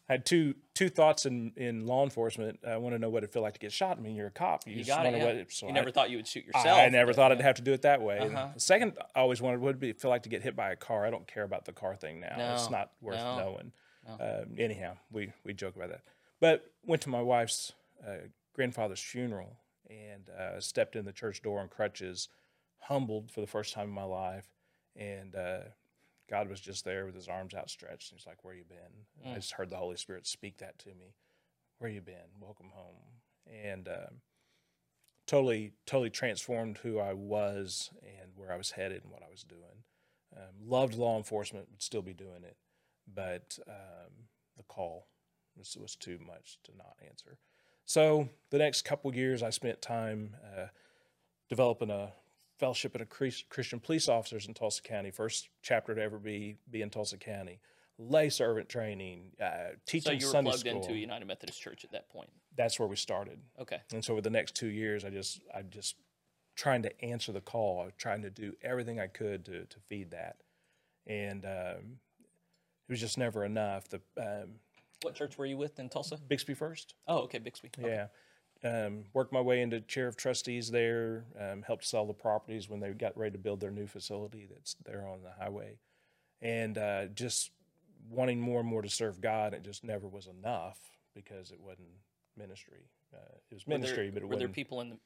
[0.07, 2.59] I had two two thoughts in, in law enforcement.
[2.67, 3.97] I want to know what it feel like to get shot.
[3.97, 4.67] I mean, you're a cop.
[4.67, 5.13] You, You just got it.
[5.17, 5.25] Yeah.
[5.25, 6.65] what it- so you I- never thought you would shoot yourself.
[6.67, 8.19] I never but- thought I'd have to do it that way.
[8.19, 8.49] Uh-huh.
[8.53, 11.05] The second, I always wondered what it feel like to get hit by a car.
[11.05, 12.53] I don't care about the car thing now.
[12.53, 13.71] it's not worth no, knowing.
[14.07, 16.01] Um, anyhow, we we joke about that.
[16.39, 17.71] But went to my wife's
[18.05, 19.57] uh, grandfather's funeral
[19.89, 22.29] and uh, stepped in the church door on crutches,
[22.81, 24.45] humbled for the first time in my life,
[24.95, 25.59] and uh,
[26.29, 28.11] God was just there with His arms outstretched.
[28.11, 30.79] And He's like, "Where you been?" And I just heard the Holy Spirit speak that
[30.79, 31.15] to me.
[31.77, 32.39] Where you been?
[32.39, 32.95] Welcome home.
[33.47, 34.21] And um,
[35.27, 39.43] totally, totally transformed who I was and where I was headed and what I was
[39.43, 39.83] doing.
[40.35, 42.57] Um, loved law enforcement, would still be doing it,
[43.13, 45.07] but um, the call
[45.55, 47.37] was, was too much to not answer.
[47.85, 50.67] So the next couple years, I spent time uh,
[51.49, 52.13] developing a
[52.57, 55.11] fellowship of Chris- Christian police officers in Tulsa County.
[55.11, 57.59] First chapter to ever be be in Tulsa County.
[57.97, 60.81] Lay servant training, uh, So teaching you were Sunday plugged school.
[60.81, 62.29] into United Methodist Church at that point.
[62.55, 63.39] That's where we started.
[63.59, 63.79] Okay.
[63.93, 65.95] And so, over the next two years, I just, I just
[66.55, 67.89] trying to answer the call.
[67.97, 70.37] Trying to do everything I could to to feed that,
[71.07, 71.99] and um,
[72.87, 73.87] it was just never enough.
[73.87, 74.55] The um,
[75.01, 76.17] What church were you with in Tulsa?
[76.17, 77.69] Bixby first, Oh, okay, Bixby.
[77.79, 77.87] Okay.
[77.89, 78.07] yeah.
[78.65, 81.25] Um, worked my way into chair of trustees there.
[81.39, 84.75] Um, helped sell the properties when they got ready to build their new facility that's
[84.85, 85.77] there on the highway,
[86.41, 87.51] and uh, just
[88.09, 89.53] wanting more and more to serve God.
[89.53, 90.79] It just never was enough
[91.13, 91.89] because it wasn't
[92.35, 92.89] ministry.
[93.13, 93.17] Uh,
[93.51, 94.55] it was Were there- ministry, but it were there wasn't.
[94.55, 94.97] people in the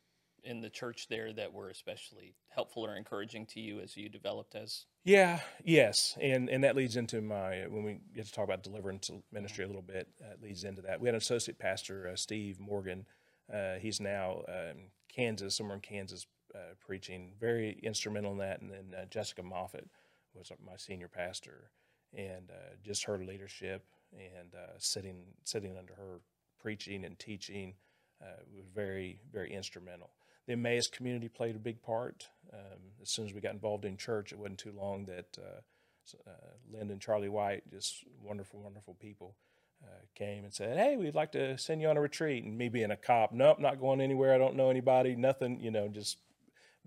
[0.46, 4.56] in the church there that were especially helpful or encouraging to you as you developed
[4.56, 8.64] as Yeah, yes, and and that leads into my when we get to talk about
[8.64, 10.08] deliverance ministry a little bit.
[10.24, 11.02] Uh, it leads into that.
[11.02, 13.06] We had an associate pastor, uh, Steve Morgan.
[13.54, 17.32] Uh, he's now in Kansas, somewhere in Kansas, uh, preaching.
[17.40, 18.62] Very instrumental in that.
[18.62, 19.88] And then uh, Jessica Moffat
[20.34, 21.72] was my senior pastor,
[22.16, 26.22] and uh, just her leadership and uh, sitting sitting under her
[26.60, 27.76] preaching and teaching
[28.22, 30.12] uh, was very very instrumental.
[30.48, 32.28] The Emmaus community played a big part.
[32.52, 36.32] Um, as soon as we got involved in church, it wasn't too long that uh,
[36.72, 39.36] Lynn and Charlie White, just wonderful, wonderful people,
[39.84, 42.70] uh, came and said, "Hey, we'd like to send you on a retreat." And me
[42.70, 44.34] being a cop, nope, not going anywhere.
[44.34, 46.18] I don't know anybody, nothing, you know, just.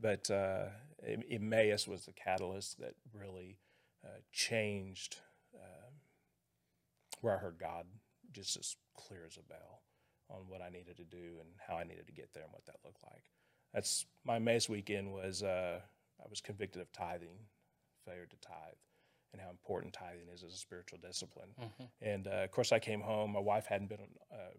[0.01, 0.67] But uh,
[1.31, 3.59] Emmaus was the catalyst that really
[4.05, 5.17] uh, changed
[5.55, 5.93] um,
[7.21, 7.87] where I heard God
[8.33, 9.83] just as clear as a bell
[10.31, 12.65] on what I needed to do and how I needed to get there and what
[12.67, 13.25] that looked like.
[13.75, 15.81] That's my Emmaus weekend was uh,
[16.21, 17.39] I was convicted of tithing,
[18.05, 18.75] failure to tithe,
[19.33, 21.49] and how important tithing is as a spiritual discipline.
[22.01, 23.33] And uh, of course, I came home.
[23.33, 24.51] My wife hadn't been on uh,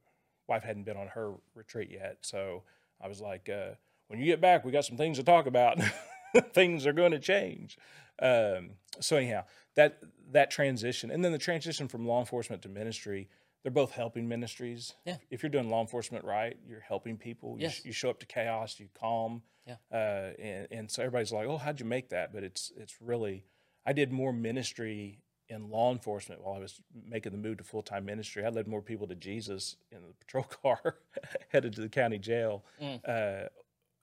[0.48, 2.64] wife hadn't been on her retreat yet, so
[3.02, 3.76] I was like, uh,
[4.08, 5.78] "When you get back, we got some things to talk about.
[6.54, 7.78] things are going to change."
[8.20, 9.44] Um, so anyhow,
[9.76, 10.00] that
[10.32, 13.30] that transition, and then the transition from law enforcement to ministry,
[13.64, 14.94] they're both helping ministries.
[15.06, 15.18] Yeah.
[15.30, 17.58] If you're doing law enforcement right, you're helping people.
[17.58, 17.76] You, Yes.
[17.76, 19.42] sh- you show up to chaos, you calm.
[19.68, 19.76] Yeah.
[19.92, 23.46] Uh, and, and so everybody's like, "Oh, how'd you make that?" But it's it's really,
[23.86, 25.19] I did more ministry
[25.50, 28.46] in law enforcement while I was making the move to full time ministry.
[28.46, 30.96] I led more people to Jesus in the patrol car
[31.50, 33.00] headed to the county jail Mm.
[33.08, 33.50] uh,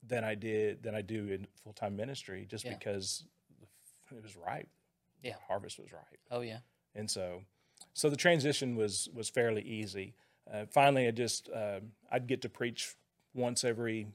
[0.06, 2.74] than I did than I do in full time ministry, just Yeah.
[2.76, 3.24] because
[4.10, 4.68] it was ripe.
[5.22, 5.34] Yeah.
[5.34, 6.58] The harvest was ripe Oh yeah.
[6.94, 7.42] and so
[7.92, 10.14] so the transition was was fairly easy
[10.52, 12.94] uh, finally i just um i'd get to preach
[13.34, 14.06] once every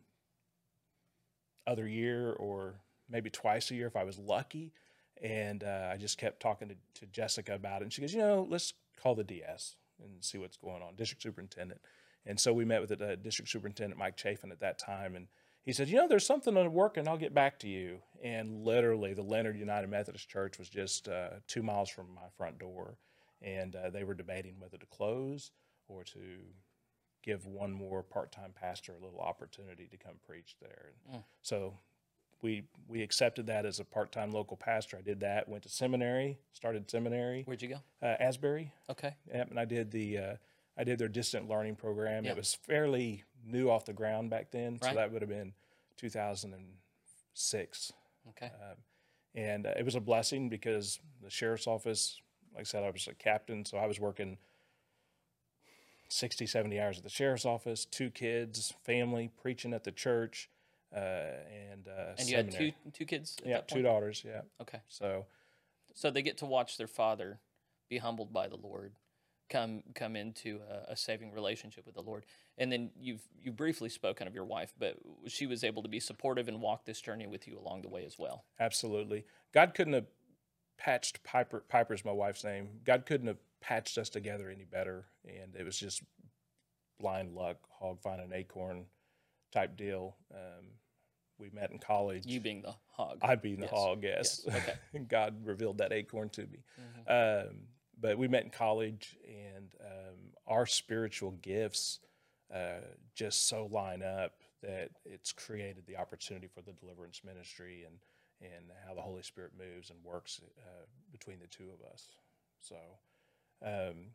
[1.68, 2.76] other year or
[3.10, 4.72] maybe twice a year if i was lucky
[5.22, 7.86] and uh, i just kept talking to, to jessica about it.
[7.86, 11.24] And she goes you know let's call the ds and see what's going on district
[11.24, 11.82] superintendent.
[12.28, 15.16] And so we met with the uh, district superintendent mike chafin at that time.
[15.16, 15.28] And
[15.64, 18.00] he said you know there's something on and i'll get back to you.
[18.24, 22.60] And literally the leonard united methodist church was just uh, two miles from my front
[22.60, 22.98] door.
[23.42, 25.52] And uh, they were debating whether to close
[25.88, 26.20] or to
[27.26, 30.92] give one more part-time pastor a little opportunity to come preach there.
[30.92, 31.74] And So
[32.42, 34.98] we we accepted that as a part-time local pastor.
[34.98, 35.50] I did that.
[35.50, 36.38] Went to seminary.
[36.54, 37.44] Started seminary.
[37.46, 37.82] Where'd you go?
[38.02, 38.72] Uh, Asbury.
[38.90, 39.16] Okay.
[39.34, 40.36] Yep, and I did the uh,
[40.78, 42.26] I did their distant learning program.
[42.26, 42.32] Yeah.
[42.32, 45.54] It was fairly new off the ground back then, so that would have been
[45.98, 47.92] 2006
[48.30, 48.52] Okay.
[49.36, 52.20] and uh, it was a blessing because the sheriff's office
[52.54, 54.38] like i said i was a captain so i was working
[56.10, 60.50] 60 70 hours at the sheriff's office two kids family preaching at the church
[60.96, 61.00] uh,
[61.72, 63.38] and uh, and you had two two kids.
[63.44, 64.80] At yeah two daughters yeah Okay.
[64.88, 65.26] so
[65.94, 67.40] So they get to watch their father
[67.90, 68.94] be humbled by the Lord,
[69.50, 72.26] come come into a, a saving relationship with the Lord.
[72.58, 74.96] And then you've you briefly spoken of your wife, but
[75.28, 78.06] she was able to be supportive and walk this journey with you along the way
[78.06, 78.46] as well.
[78.60, 80.08] absolutely god couldn't have
[80.78, 85.56] patched piper piper's my wife's name god couldn't have patched us together any better and
[85.56, 86.04] it was just
[87.00, 88.86] blind luck hog find an acorn
[89.54, 90.66] type deal um,
[91.38, 93.20] we met in college You being the hog.
[93.22, 93.72] I being the Yes.
[93.74, 94.42] hog, yes.
[94.46, 94.56] Yes,
[94.94, 95.04] okay.
[95.08, 96.64] God revealed that acorn to me.
[97.08, 97.48] Mhm.
[97.50, 97.68] Um,
[98.00, 102.00] but we met in college, and um, our spiritual gifts
[102.54, 102.80] uh,
[103.16, 107.96] just so line up that it's created the opportunity for the deliverance ministry and
[108.42, 112.10] and how the Holy Spirit moves and works uh, between the two of us.
[112.60, 112.76] So,
[113.64, 114.12] um,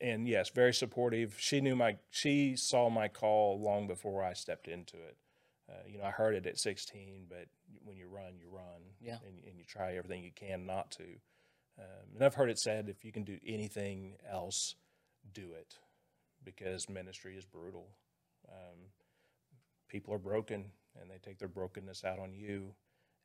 [0.00, 1.34] and yes, very supportive.
[1.38, 5.16] She knew my she saw my call long before I stepped into it.
[5.68, 7.46] Uh, you know, I heard it at 16, but
[7.84, 9.18] when you run, you run, Yeah.
[9.26, 11.04] and, and you try everything you can not to.
[11.78, 14.74] Um, and I've heard it said if you can do anything else,
[15.32, 15.74] do it.
[16.44, 17.88] Because ministry is brutal.
[18.48, 18.78] Um,
[19.88, 22.74] people are broken and they take their brokenness out on you.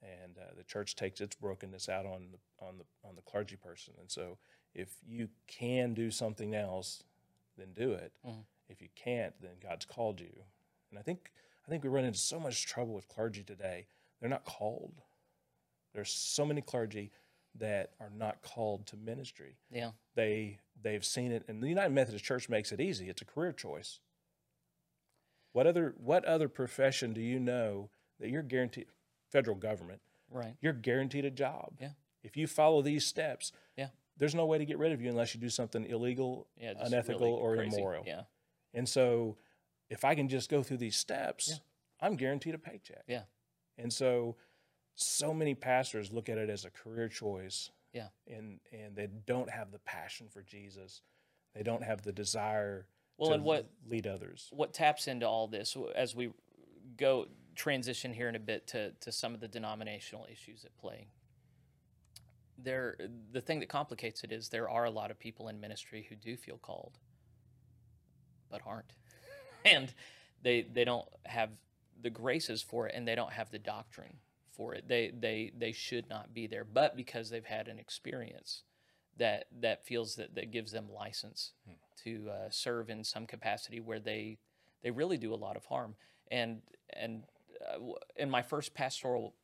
[0.01, 3.55] And uh, the church takes its brokenness out on the on the on the clergy
[3.55, 3.93] person.
[3.99, 4.37] And so
[4.75, 7.03] if you can do something else
[7.57, 8.11] then do it.
[8.67, 10.43] If you can't then god's called you.
[10.89, 11.31] And i think
[11.65, 13.87] i think we run into so much trouble with clergy today
[14.19, 15.01] they're not called
[15.93, 17.11] there's so many clergy
[17.55, 19.91] that are not called to ministry Yeah.
[20.15, 23.51] they they've seen it and the united methodist church makes it easy it's a career
[23.53, 23.99] choice
[25.51, 28.87] what other what other profession do you know that you're guaranteed
[29.31, 30.55] federal government Right.
[30.61, 31.91] you're guaranteed a job Yeah.
[32.23, 33.89] if you follow these steps Yeah.
[34.17, 36.73] there's no way to get rid of you unless you do something illegal Yeah.
[36.79, 37.77] unethical really or crazy.
[37.77, 38.23] immoral Yeah.
[38.73, 39.37] and so
[39.93, 41.57] if i can just go through these steps Yeah.
[42.07, 43.23] i'm guaranteed a paycheck Yeah.
[43.77, 44.35] and so
[44.95, 48.07] so many pastors look at it as a career choice Yeah.
[48.27, 51.01] and and they don't have the passion for jesus
[51.55, 55.47] they don't have the desire Well, to and what lead others what taps into all
[55.47, 56.31] this as we
[56.97, 61.07] go transition here in a bit to, to some of the denominational issues at play
[62.57, 62.97] there
[63.31, 66.15] the thing that complicates it is there are a lot of people in ministry who
[66.15, 66.97] do feel called
[68.49, 68.93] but aren't
[69.65, 69.93] and
[70.41, 71.49] they they don't have
[72.01, 74.17] the graces for it and they don't have the doctrine
[74.51, 74.87] for it.
[74.87, 78.63] They they they should not be there but because they've had an experience
[79.17, 81.51] that that feels that that gives them license
[82.03, 84.37] to uh, serve in some capacity where they
[84.83, 85.95] they really do a lot of harm.
[86.31, 87.23] And and
[87.61, 87.79] uh,
[88.15, 89.35] in my first pastoral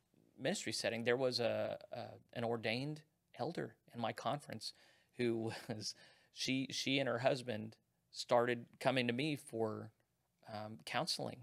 [0.42, 2.04] ministry setting there was a, a
[2.34, 3.02] an ordained
[3.38, 4.74] elder in my conference
[5.18, 5.96] who was
[6.34, 7.76] she she and her husband
[8.12, 9.92] started coming to me for
[10.54, 11.42] um, counseling.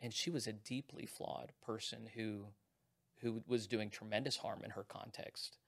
[0.00, 2.46] And she was a deeply flawed person who
[3.20, 5.58] who was doing tremendous harm in her context.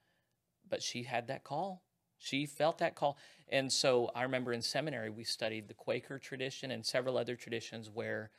[0.69, 1.83] But she had that call.
[2.19, 3.17] She felt that call.
[3.49, 7.91] And so i remember in seminary we studied the quaker tradition and several other traditions
[7.91, 8.31] where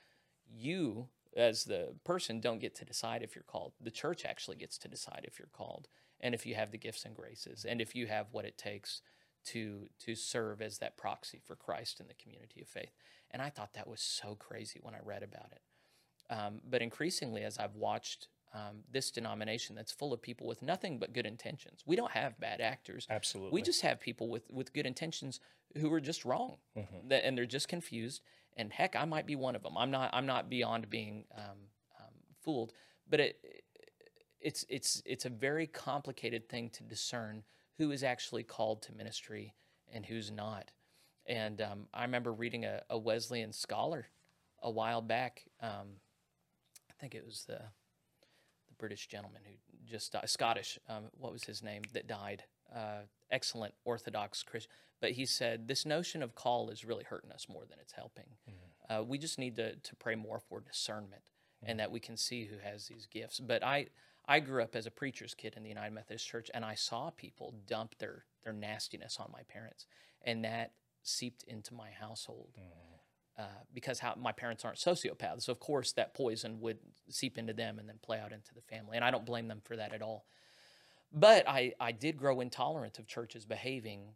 [0.53, 3.73] you as the person don't get to decide if you're called.
[3.81, 5.88] The church actually gets to decide if you're called
[6.21, 9.01] and if you have the gifts and graces and if you have what it takes
[9.45, 12.91] to to serve as that proxy for christ in the community of faith
[13.31, 15.62] and i thought that was so crazy when i read about it
[16.29, 20.97] um, but increasingly, as I've watched um, this denomination that's full of people with nothing
[20.97, 23.05] but good intentions, we don't have bad actors.
[23.10, 25.39] absolutely We just have people with, with good intentions
[25.77, 27.10] who are just wrong, Mhm.
[27.10, 28.21] that, and they're just confused.
[28.58, 29.77] And heck, I might be one of them.
[29.77, 30.10] I'm not.
[30.13, 32.73] I'm not beyond being um, um, fooled.
[33.08, 33.63] But it,
[34.39, 37.43] it's it's it's a very complicated thing to discern
[37.77, 39.53] who is actually called to ministry
[39.93, 40.71] and who's not.
[41.27, 44.07] And um, I remember reading a, a Wesleyan scholar
[44.61, 45.43] a while back.
[45.61, 45.99] Um,
[46.89, 47.59] I think it was the
[48.67, 49.53] the British gentleman who
[49.89, 50.79] just died, Scottish.
[50.89, 52.43] Um, what was his name that died?
[52.73, 54.71] Uh, excellent Orthodox Christian.
[55.01, 58.25] But he said this notion of call is really hurting us more than it's helping.
[58.89, 61.23] Uh, we just need to to pray more for discernment
[61.63, 63.39] and that we can see who has these gifts.
[63.39, 63.88] But I
[64.27, 67.09] I grew up as a preacher's kid in the United Methodist Church, and I saw
[67.11, 69.85] people dump their their nastiness on my parents,
[70.23, 72.57] and that seeped into my household.
[73.38, 76.77] Uh, because how my parents aren't sociopaths, so of course that poison would
[77.09, 79.59] seep into them and then play out into the family, and I don't blame them
[79.61, 80.25] for that at all.
[81.11, 84.15] But I I did grow intolerant of churches behaving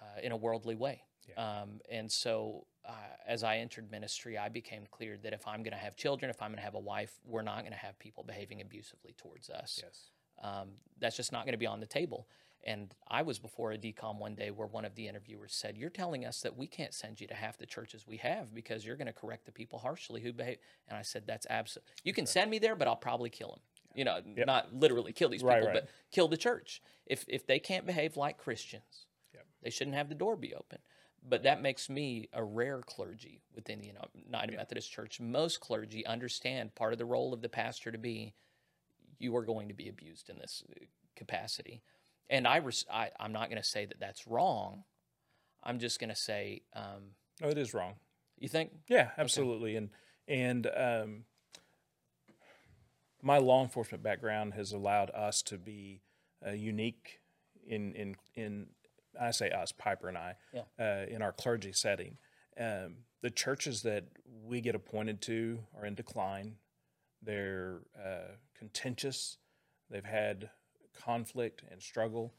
[0.00, 1.02] uh, in a worldly way,
[1.36, 2.92] um, and so uh,
[3.26, 6.42] as I entered ministry, I became clear that if I'm going to have children, if
[6.42, 9.48] I'm going to have a wife, we're not going to have people behaving abusively towards
[9.50, 9.80] us.
[9.82, 10.10] yes
[10.42, 12.26] Um, that's just not going to be on the table.
[12.64, 15.90] And I was before a DCOM one day where one of the interviewers said, "You're
[15.90, 18.96] telling us that we can't send you to half the churches we have because you're
[18.96, 21.84] going to correct the people harshly who behave." And I said, "That's absolute.
[22.04, 23.60] You can send me there, but I'll probably kill them.
[23.94, 25.82] You know, not literally kill these Right, people, right.
[25.82, 26.80] but kill the church.
[27.04, 29.46] If if they can't behave like Christians, Yep.
[29.62, 30.78] they shouldn't have the door be open."
[31.26, 35.20] But that makes me a rare clergy within the United Methodist Church.
[35.20, 38.34] Most clergy understand part of the role of the pastor to be
[39.18, 41.82] you are going to be abused in this uh, capacity.
[42.28, 44.82] And I, res- I I'm not going to say that that's wrong.
[45.62, 47.94] I'm just going to say, um, no it is wrong
[48.42, 48.72] you think?
[48.88, 49.76] Yeah, absolutely.
[49.76, 49.90] And
[50.26, 51.24] and um,
[53.22, 56.02] my law enforcement background has allowed us to be
[56.46, 57.20] uh, unique
[57.66, 58.66] in in in
[59.20, 60.62] I say us, Piper and I, Yeah.
[60.78, 62.18] uh, in our clergy setting.
[62.58, 64.04] Um, the churches that
[64.44, 66.56] we get appointed to are in decline.
[67.22, 69.38] They're uh, contentious.
[69.90, 70.50] They've had
[70.94, 72.34] conflict and struggle.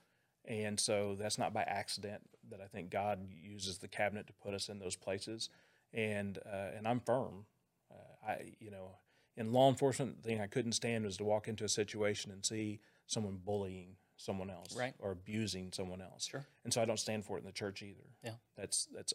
[0.46, 4.54] And so that's not by accident that I think God uses the cabinet to put
[4.54, 5.50] us in those places.
[5.94, 7.46] And uh, and I'm firm.
[7.92, 8.98] Uh, I you know
[9.38, 12.46] in law enforcement, the thing I couldn't stand was to walk into a situation and
[12.46, 14.93] see someone bullying someone else Right.
[14.99, 16.28] or abusing someone else.
[16.28, 16.45] Sure.
[16.63, 18.06] And so I don't stand for it in the church either.
[18.23, 18.36] Yeah.
[18.58, 19.13] That's that's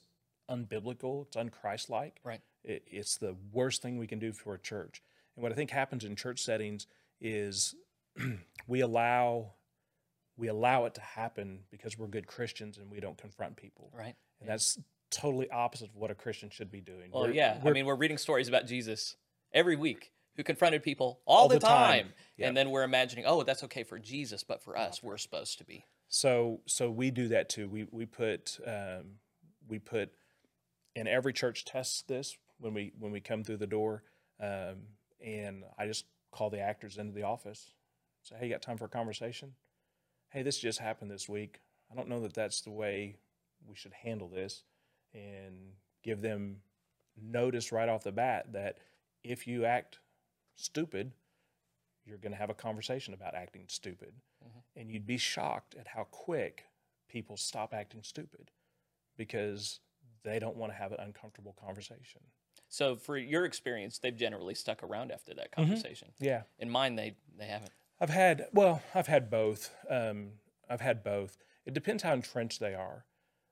[0.51, 1.27] unbiblical.
[1.27, 2.13] It's unchristlike.
[2.25, 2.41] Right.
[2.65, 5.03] It, it's the worst thing we can do for a church.
[5.37, 6.87] And what I think happens in church settings
[7.21, 7.75] is
[8.67, 9.53] we allow
[10.37, 13.91] we allow it to happen because we're good Christians and we don't confront people.
[13.93, 14.15] Right.
[14.41, 14.79] And that's
[15.11, 17.11] totally opposite of what a Christian should be doing.
[17.13, 17.59] Well, We're- yeah.
[17.61, 19.17] I we're- mean, we're reading stories about Jesus
[19.53, 22.05] every week who confronted people all, the, the time.
[22.05, 22.13] time.
[22.37, 22.49] Yep.
[22.49, 25.65] And then we're imagining, oh, that's okay for Jesus, but for us, we're supposed to
[25.65, 25.85] be.
[26.09, 27.69] So so we do that too.
[27.69, 29.17] We we put um,
[29.69, 30.11] we put
[30.97, 34.05] and every church tests this when we when we come through the door.
[34.41, 34.77] Um,
[35.23, 37.73] and I just call the actors into the office.
[38.23, 39.55] Say, hey, you got time for a conversation?
[40.31, 41.61] Hey, this just happened this week.
[41.91, 43.17] I don't know that that's the way
[43.69, 44.63] we should handle this,
[45.13, 45.73] and
[46.05, 46.59] give them
[47.21, 48.79] notice right off the bat that
[49.25, 49.99] if you act
[50.59, 51.13] stupid,
[52.05, 54.13] you're going to have a conversation about acting stupid.
[54.77, 56.65] And you'd be shocked at how quick
[57.09, 58.51] people stop acting stupid
[59.17, 59.81] because
[60.25, 62.21] they don't want to have an uncomfortable conversation.
[62.69, 66.09] So, for your experience, they've generally stuck around after that conversation.
[66.21, 66.43] Yeah.
[66.59, 67.73] In mine, they, they haven't.
[68.01, 69.75] I've had, well, I've had both.
[69.89, 70.33] Um,
[70.69, 71.39] I've had both.
[71.65, 73.05] It depends how entrenched they are.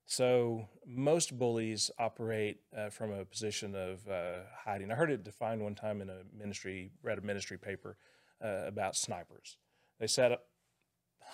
[0.07, 4.93] So most bullies operate uh, from a position of uh, hiding.
[4.93, 7.97] I heard it defined one time in a ministry, read a ministry paper
[8.43, 9.59] uh, about snipers.
[9.99, 10.47] They set up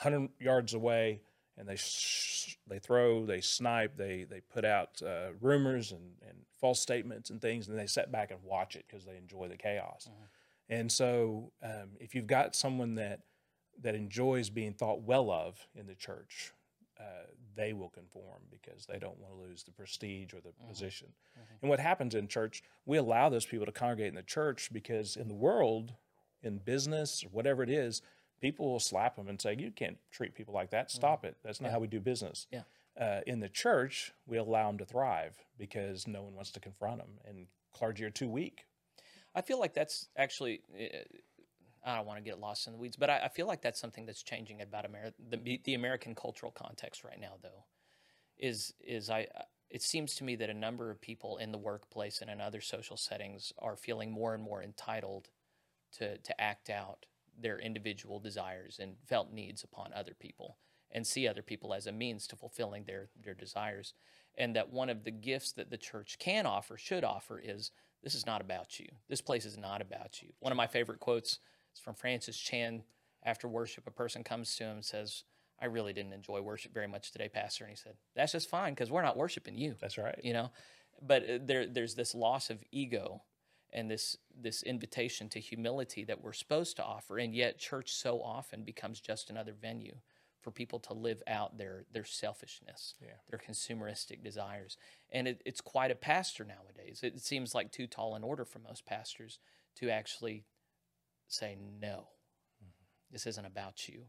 [0.00, 1.20] 100 yards away
[1.58, 6.38] and they sh- they throw, they snipe, they they put out uh, rumors and, and
[6.58, 9.56] false statements and things, and they sit back and watch it because they enjoy the
[9.56, 10.08] chaos.
[10.70, 13.20] And so, um, if you've got someone that
[13.82, 16.52] that enjoys being thought well of in the church,
[17.02, 21.08] uh, they will conform because they don't want to lose the prestige or the position.
[21.60, 25.16] And what happens in church, we allow those people to congregate in the church because
[25.16, 25.94] in the world,
[26.42, 28.02] in business or whatever it is,
[28.40, 30.90] people will slap them and say, "You can't treat people like that.
[30.90, 31.36] Stop it.
[31.44, 32.62] That's not how we do business." Yeah.
[32.98, 36.98] Uh, in the church, we allow them to thrive because no one wants to confront
[36.98, 38.66] them, and clergy are too weak.
[39.34, 40.62] I feel like that's actually.
[41.84, 43.80] I don't want to get lost in the weeds, but I, I feel like that's
[43.80, 47.34] something that's changing about Ameri- the the American cultural context right now.
[47.42, 47.64] Though,
[48.38, 49.26] is is I
[49.70, 52.60] it seems to me that a number of people in the workplace and in other
[52.60, 55.30] social settings are feeling more and more entitled
[55.98, 57.06] to to act out
[57.40, 60.58] their individual desires and felt needs upon other people
[60.90, 63.94] and see other people as a means to fulfilling their their desires
[64.38, 67.70] and that one of the gifts that the church can offer should offer is
[68.02, 71.00] this is not about you this place is not about you one of my favorite
[71.00, 71.38] quotes
[71.74, 72.82] is from francis chan.
[73.24, 75.24] After worship a person comes to him and says
[75.60, 77.64] i really didn't enjoy worship very much today pastor.
[77.64, 79.74] And he said that's just fine because we're not worshiping you.
[79.80, 80.18] That's right.
[80.22, 80.50] you know?
[81.00, 83.22] But uh, there there's this loss of ego
[83.72, 88.20] and this this invitation to humility that we're supposed to offer and yet church so
[88.22, 89.96] often becomes just another venue
[90.42, 93.12] for people to live out their their selfishness Yeah.
[93.30, 94.76] their consumeristic desires.
[95.12, 97.00] And it, it's quite a pastor nowadays.
[97.02, 99.38] It seems like too tall an order for most pastors
[99.76, 100.44] to actually
[101.32, 102.08] say no
[103.10, 104.04] this isn't about you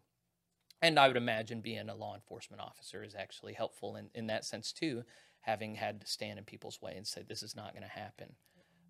[0.83, 4.43] and I would imagine being a law enforcement officer is actually helpful in, in that
[4.43, 5.03] sense too,
[5.39, 8.33] having had to stand in people's way and say, this is not going to happen.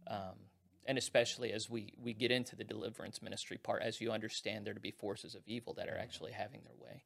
[0.08, 0.50] Um,
[0.88, 4.74] and especially as we, we get into the deliverance ministry part, as you understand there
[4.74, 7.04] to be forces of evil that are actually having their way,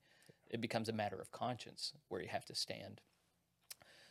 [0.49, 3.01] it becomes a matter of conscience where you have to stand.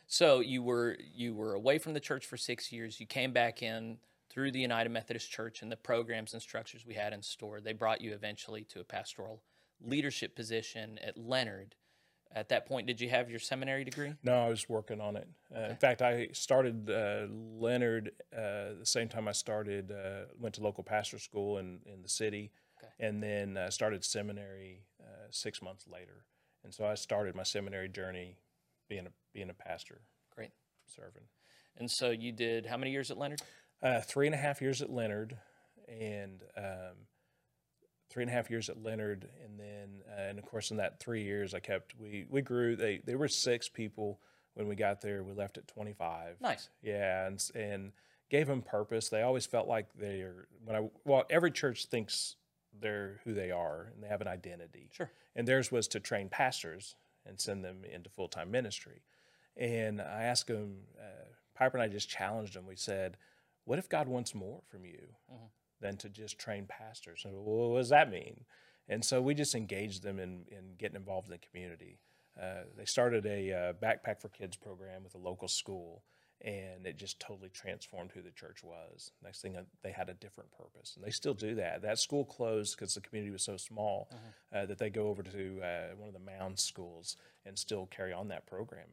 [0.05, 2.99] So you were you were away from the church for six years.
[2.99, 3.97] You came back in
[4.37, 7.59] through the United Methodist Church and the programs and structures we had in store.
[7.59, 9.41] They brought you eventually to a pastoral
[9.81, 11.73] leadership position at Leonard.
[12.31, 14.13] At that point, did you have your seminary degree?
[14.21, 15.27] No, I was working on it.
[15.55, 20.53] Uh, In fact, I started uh, Leonard uh, the same time I started, uh, went
[20.55, 22.51] to local pastor school in, in the city,
[22.83, 23.07] Okay.
[23.07, 26.25] and then uh, started seminary uh, six months later.
[26.63, 28.37] And so I started my seminary journey
[28.87, 30.01] being a, being a pastor,
[30.35, 30.51] Great.
[30.85, 31.23] serving.
[31.75, 33.41] And so you did how many years at Leonard?
[33.81, 35.37] Uh, three and a half years at Leonard,
[35.87, 36.95] and um,
[38.09, 40.99] three and a half years at Leonard, and then uh, and of course in that
[40.99, 42.75] three years I kept we we grew.
[42.75, 44.19] They they were six people
[44.55, 45.23] when we got there.
[45.23, 46.41] We left at twenty five.
[46.41, 46.69] Nice.
[46.81, 47.91] Yeah, and and
[48.29, 49.09] gave them purpose.
[49.09, 52.35] They always felt like they're when I well every church thinks
[52.79, 54.89] they're who they are and they have an identity.
[54.91, 55.11] Sure.
[55.35, 59.01] And theirs was to train pastors and send them into full time ministry.
[59.55, 61.25] And I asked them, uh,
[61.55, 62.67] Piper and I just challenged them.
[62.67, 63.17] We said,
[63.67, 65.09] "What if God wants more from you
[65.81, 68.45] than to just train pastors?" And well, what does that mean?
[68.87, 71.99] And so we just engaged them in in getting involved in the community.
[72.41, 76.03] Uh, they started a uh, backpack for kids program with a local school,
[76.41, 79.11] and it just totally transformed who the church was.
[79.23, 81.81] Next thing, uh, they had a different purpose, and they still do that.
[81.81, 84.07] That school closed because the community was so small
[84.53, 88.13] uh, that they go over to uh, one of the Mound schools and still carry
[88.13, 88.87] on that program.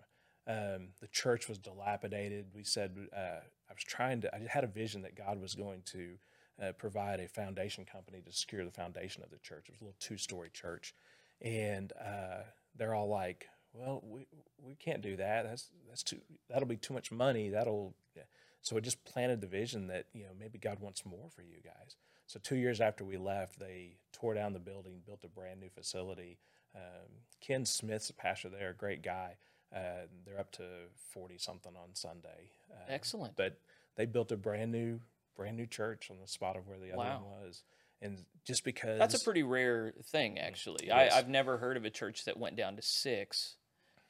[0.47, 2.47] Um, the church was dilapidated.
[2.55, 4.35] We said uh, I was trying to.
[4.35, 6.19] I had a vision that God was going to
[6.63, 9.67] uh, provide a foundation company to secure the foundation of the church.
[9.69, 10.95] It was a little two-story church,
[11.41, 12.43] and uh,
[12.77, 14.27] they're all like, "Well, we
[14.63, 15.45] we can't do that.
[15.45, 16.21] That's that's too.
[16.51, 17.49] That'll be too much money.
[17.49, 18.25] That'll." Yeah.
[18.61, 21.57] So it just planted the vision that you know maybe God wants more for you
[21.65, 21.97] guys.
[22.27, 25.69] So two years after we left, they tore down the building, built a brand new
[25.69, 26.39] facility.
[26.75, 29.37] Um, Ken Smith's a pastor there, a great guy.
[29.75, 30.63] Uh, they're up to
[31.11, 32.51] forty something on Sunday.
[32.71, 33.37] Uh, Excellent.
[33.37, 33.59] But
[33.97, 35.01] they built a brand new,
[35.37, 37.23] brand new church on the spot of where the other Wow.
[37.25, 37.63] one was,
[38.01, 40.87] and just because That's a pretty rare thing, actually.
[40.87, 41.13] Yes.
[41.13, 43.57] I, I've never heard of a church that went down to six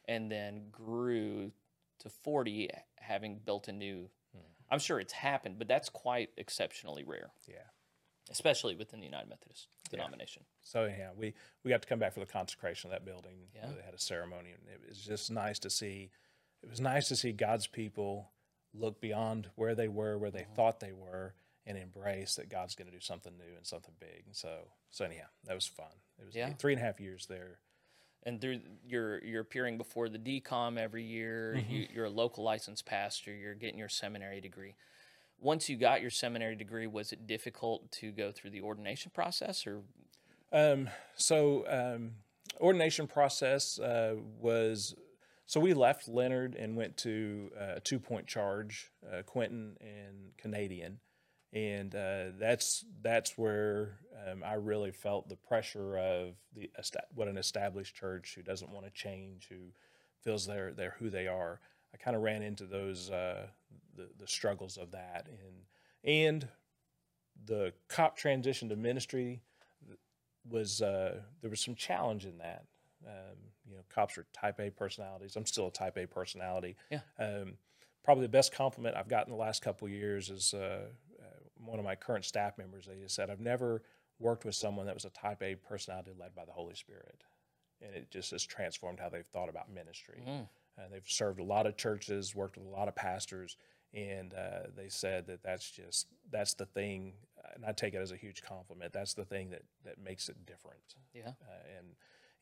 [0.06, 1.52] and then grew
[2.00, 4.10] to 40, having built a new.
[4.34, 4.40] Hmm.
[4.70, 7.56] I'm sure it's happened, but that's quite exceptionally rare, yeah.
[8.30, 10.42] Especially within the United Methodist denomination.
[10.62, 13.34] So yeah, we we got to come back for the consecration of that building.
[13.54, 13.66] Yeah.
[13.76, 16.10] They had a ceremony, and it was just nice to see.
[16.62, 18.30] It was nice to see God's people
[18.72, 20.54] look beyond where they were, where they Mm-hmm.
[20.54, 21.34] thought they were,
[21.66, 24.24] and embrace that God's going to do something new and something big.
[24.26, 25.92] And so, so anyhow, that was fun.
[26.18, 26.52] It was Yeah.
[26.54, 27.58] three and a half years there.
[28.26, 31.56] And through you're you're appearing before the DCOM every year.
[31.58, 31.70] Mm-hmm.
[31.72, 33.34] You, you're a local licensed pastor.
[33.34, 34.74] You're getting your seminary degree.
[35.40, 39.66] Once you got your seminary degree, was it difficult to go through the ordination process,
[39.66, 39.82] or
[40.52, 42.12] Um, so um,
[42.60, 44.94] ordination process uh, was
[45.46, 51.00] so we left Leonard and went to uh, two point charge, uh, Quinton and Canadian,
[51.52, 56.70] and uh, that's that's where um, I really felt the pressure of the
[57.14, 59.72] what an established church who doesn't want to change, who
[60.22, 61.60] feels they're they're who they are.
[61.92, 63.46] I kind of ran into those uh,
[63.96, 65.64] the the struggles of that and
[66.04, 66.48] and
[67.46, 69.42] the cop transition to ministry
[70.48, 72.64] was uh, there was some challenge in that.
[73.06, 73.36] Um,
[73.68, 75.36] you know, cops are Type A personalities.
[75.36, 76.76] I'm still a Type A personality.
[76.90, 77.00] Yeah.
[77.18, 77.54] Um,
[78.02, 80.86] probably the best compliment I've gotten the last couple of years is uh,
[81.20, 81.24] uh,
[81.56, 82.86] one of my current staff members.
[82.86, 83.82] They just said, "I've never
[84.18, 87.24] worked with someone that was a Type A personality led by the Holy Spirit,"
[87.80, 90.22] and it just has transformed how they've thought about ministry.
[90.26, 90.48] Mm.
[90.76, 93.56] Uh, they've served a lot of churches, worked with a lot of pastors,
[93.94, 97.12] and uh, they said that that's just that's the thing,
[97.54, 98.92] and I take it as a huge compliment.
[98.92, 100.80] That's the thing that that makes it different.
[101.14, 101.28] yeah?
[101.28, 101.86] Uh, and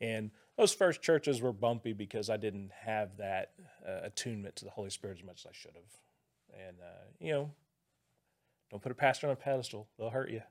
[0.00, 3.53] and those first churches were bumpy because I didn't have that
[3.86, 6.66] uh, attunement to the Holy Spirit as much as I should have.
[6.66, 7.50] And uh, you know,
[8.70, 10.42] don't put a pastor on a pedestal; they'll hurt you.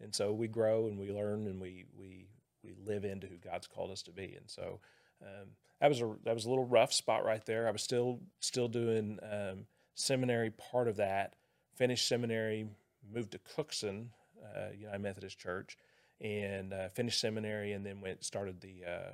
[0.00, 2.26] And so we grow and we learn and we we
[2.62, 4.34] we live into who God's called us to be.
[4.36, 4.80] And so
[5.22, 5.48] um,
[5.80, 7.68] that was a that was a little rough spot right there.
[7.68, 9.66] I was still still doing um,
[9.96, 11.34] seminary part of that.
[11.74, 12.68] Finished seminary,
[13.12, 14.10] moved to Cookson
[14.54, 15.76] uh, United Methodist Church,
[16.20, 19.10] and uh, finished seminary, and then went started the uh,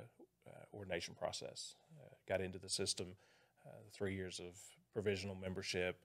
[0.47, 1.75] uh, ordination process.
[1.99, 3.07] Uh, got into the system,
[3.65, 4.55] uh, three years of
[4.93, 5.99] provisional membership.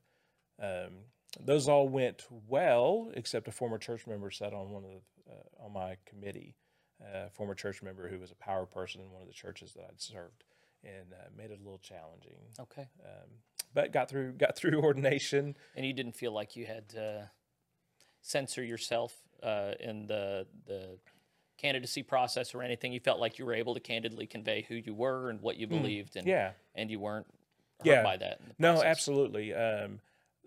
[0.60, 1.04] Um,
[1.40, 5.64] those all went well, except a former church member sat on one of the, uh,
[5.66, 6.56] on my committee.
[7.00, 9.72] Uh, a former church member who was a power person in one of the churches
[9.74, 10.42] that I'd served,
[10.82, 12.40] and uh, made it a little challenging.
[12.58, 12.88] Okay.
[13.04, 13.30] Um,
[13.74, 15.56] but got through got through ordination.
[15.76, 17.30] And you didn't feel like you had to
[18.22, 20.98] censor yourself uh, in the the
[21.58, 22.92] candidacy process or anything.
[22.92, 25.66] You felt like you were able to candidly convey who you were and what you
[25.66, 26.30] believed, and Mm.
[26.30, 27.26] Yeah, and you weren't
[27.80, 28.02] hurt Yeah.
[28.02, 28.40] by that.
[28.58, 29.52] No, absolutely.
[29.54, 30.00] Um,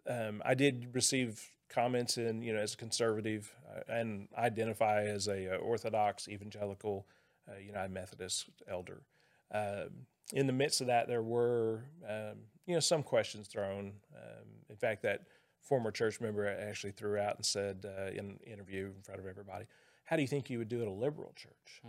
[0.07, 5.27] um, I did receive comments in, you know, as a conservative uh, and identify as
[5.27, 7.05] a uh, Orthodox evangelical
[7.49, 9.03] uh, United Methodist elder.
[9.51, 13.93] Um, in the midst of that, there were, um, you know, some questions thrown.
[14.15, 15.21] Um, in fact, that
[15.61, 19.27] former church member actually threw out and said uh, in an interview in front of
[19.27, 19.65] everybody,
[20.05, 21.81] "How do you think you would do at a liberal church?"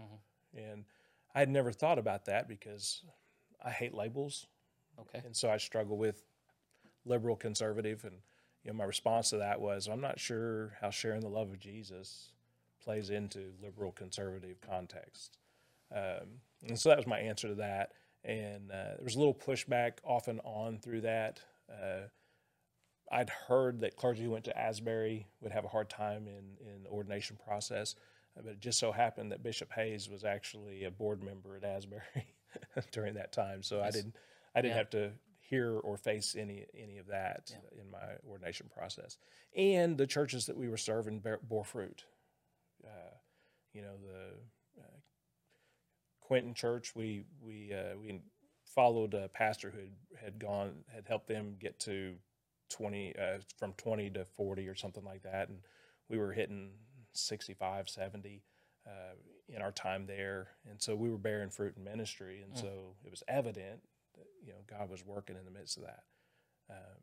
[0.57, 0.85] And
[1.35, 3.03] I had never thought about that because
[3.65, 4.47] I hate labels
[5.01, 5.23] Okay.
[5.25, 6.23] and so I struggle with
[7.07, 8.17] liberal conservative and
[8.63, 11.59] you know my response to that was I'm not sure how sharing the love of
[11.59, 12.33] Jesus
[12.85, 15.39] plays into liberal conservative context
[15.95, 17.93] um, and so that was my answer to that
[18.25, 22.03] and uh, there was a little pushback off and on through that uh,
[23.11, 26.83] I'd heard that clergy who went to Asbury would have a hard time in, in
[26.85, 27.95] the ordination process,
[28.35, 32.03] but it just so happened that Bishop Hayes was actually a board member at Asbury
[32.93, 34.17] during that time, so I didn't
[34.55, 34.79] I didn't Yeah.
[34.79, 35.11] have to
[35.41, 39.19] hear or face any any of that in my ordination process.
[39.55, 42.05] And the churches that we were serving bear, bore fruit.
[42.83, 43.15] Uh,
[43.75, 44.31] you know the
[46.33, 48.19] Quinton Church, we we uh, we
[48.65, 52.15] followed a pastor who had, had gone had helped them get to
[52.71, 55.59] 20 uh, from 20 to 40 or something like that and
[56.09, 56.71] we were hitting
[57.13, 58.43] 65 70
[58.87, 58.91] uh,
[59.55, 60.49] in our time there.
[60.71, 63.83] And so we were bearing fruit in ministry and so it was evident
[64.17, 66.05] that you know god was working in the midst of that.
[66.71, 67.03] Um,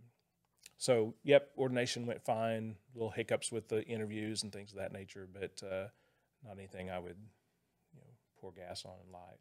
[0.79, 5.29] so yep ordination went fine little hiccups with the interviews and things of that nature
[5.31, 5.85] but uh,
[6.43, 7.17] not anything i would
[8.39, 9.39] pour gas on in light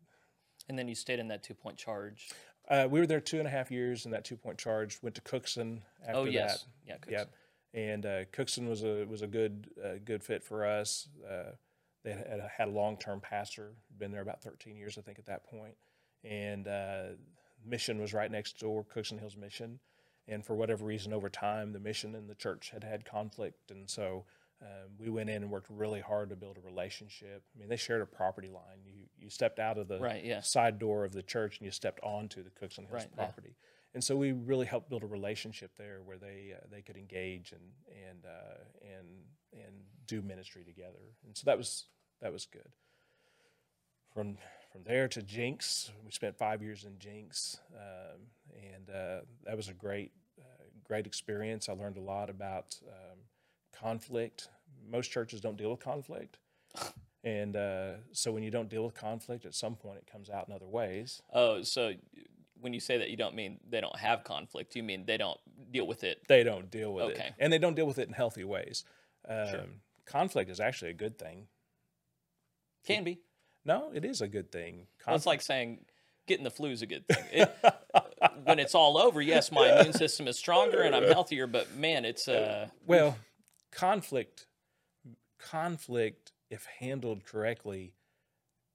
[0.69, 2.29] And then you stayed in that two point charge.
[2.71, 5.15] uh, we were there two and a half years, in that two point charge went
[5.17, 6.69] to Cookson after oh yes, that.
[6.87, 6.95] yeah.
[6.97, 7.13] Cookson.
[7.13, 7.31] Yep.
[7.75, 11.09] And uh, Cookson was a was a good uh, good fit for us.
[11.29, 11.53] Uh,
[12.05, 15.27] they had, had a long term pastor, been there about 13 years, I think, at
[15.27, 15.75] that point.
[16.25, 17.03] And uh,
[17.67, 19.81] mission was right next door, Cookson Hills Mission.
[20.27, 23.89] And for whatever reason, over time, the mission and the church had had conflict, and
[23.89, 24.25] so
[24.61, 27.45] um, we went in and worked really hard to build a relationship.
[27.55, 28.81] I mean, they shared a property line.
[28.85, 30.41] You you stepped out of the Right, yeah.
[30.41, 33.25] side door of the church and you stepped onto the Cookson Hills Right, yeah.
[33.25, 33.55] property.
[33.95, 37.53] And so we really helped build a relationship there where they uh, they could engage
[37.53, 37.63] and
[38.09, 38.65] and uh,
[38.97, 39.07] and
[39.53, 39.75] and
[40.07, 41.15] do ministry together.
[41.25, 41.87] And so that was
[42.21, 42.69] that was good.
[44.13, 44.37] From
[44.73, 48.21] from there to Jenks, we spent five years in Jenks, um,
[48.75, 51.69] and uh, that was a great uh, great experience.
[51.69, 53.19] I learned a lot about um,
[53.73, 54.49] conflict.
[54.91, 56.39] Most churches don't deal with conflict.
[57.25, 60.47] And uh, so when you don't deal with conflict, at some point it comes out
[60.49, 61.21] in other ways.
[61.35, 61.93] Oh, so
[62.61, 64.77] when you say that, you don't mean they don't have conflict.
[64.77, 65.39] You mean they don't
[65.71, 66.23] deal with it.
[66.29, 67.27] They don't deal with Okay.
[67.27, 68.85] it, and they don't deal with it in healthy ways.
[69.29, 71.49] Um, Conflict is actually a good thing.
[72.87, 73.19] Can be.
[73.65, 74.87] No, it is a good thing.
[75.07, 75.85] Well, it's like saying
[76.27, 77.25] getting the flu is a good thing.
[77.33, 77.57] It,
[78.45, 81.47] when it's all over, yes, my immune system is stronger and I'm healthier.
[81.47, 83.19] But man, it's uh, well,
[83.71, 84.47] conflict,
[85.39, 87.95] conflict, if handled correctly,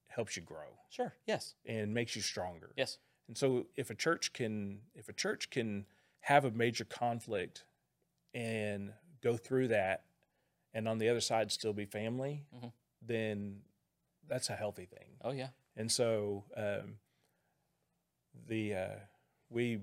[0.08, 2.72] helps you grow sure, yes, and makes you stronger.
[2.78, 5.86] yes, And so if a church can if a church can
[6.22, 7.64] have a major conflict
[8.34, 10.06] and go through that
[10.74, 12.72] and on the other side still be family, Mhm.
[13.02, 13.62] then
[14.28, 15.18] that's a healthy thing.
[15.22, 17.00] oh yeah, And so um,
[18.48, 18.96] the uh,
[19.50, 19.82] we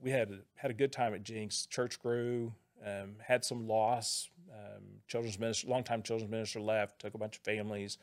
[0.00, 1.66] we had had a good time at Jenks.
[1.66, 4.28] Church grew, um, had some loss.
[4.52, 7.98] Um, children's minister, longtime children's minister left, took a bunch of families,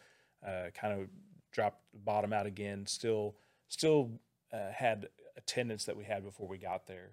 [0.46, 1.08] uh, kind of
[1.52, 2.86] dropped the bottom out again.
[2.86, 3.36] Still,
[3.68, 4.12] still
[4.52, 7.12] uh, had attendance that we had before we got there,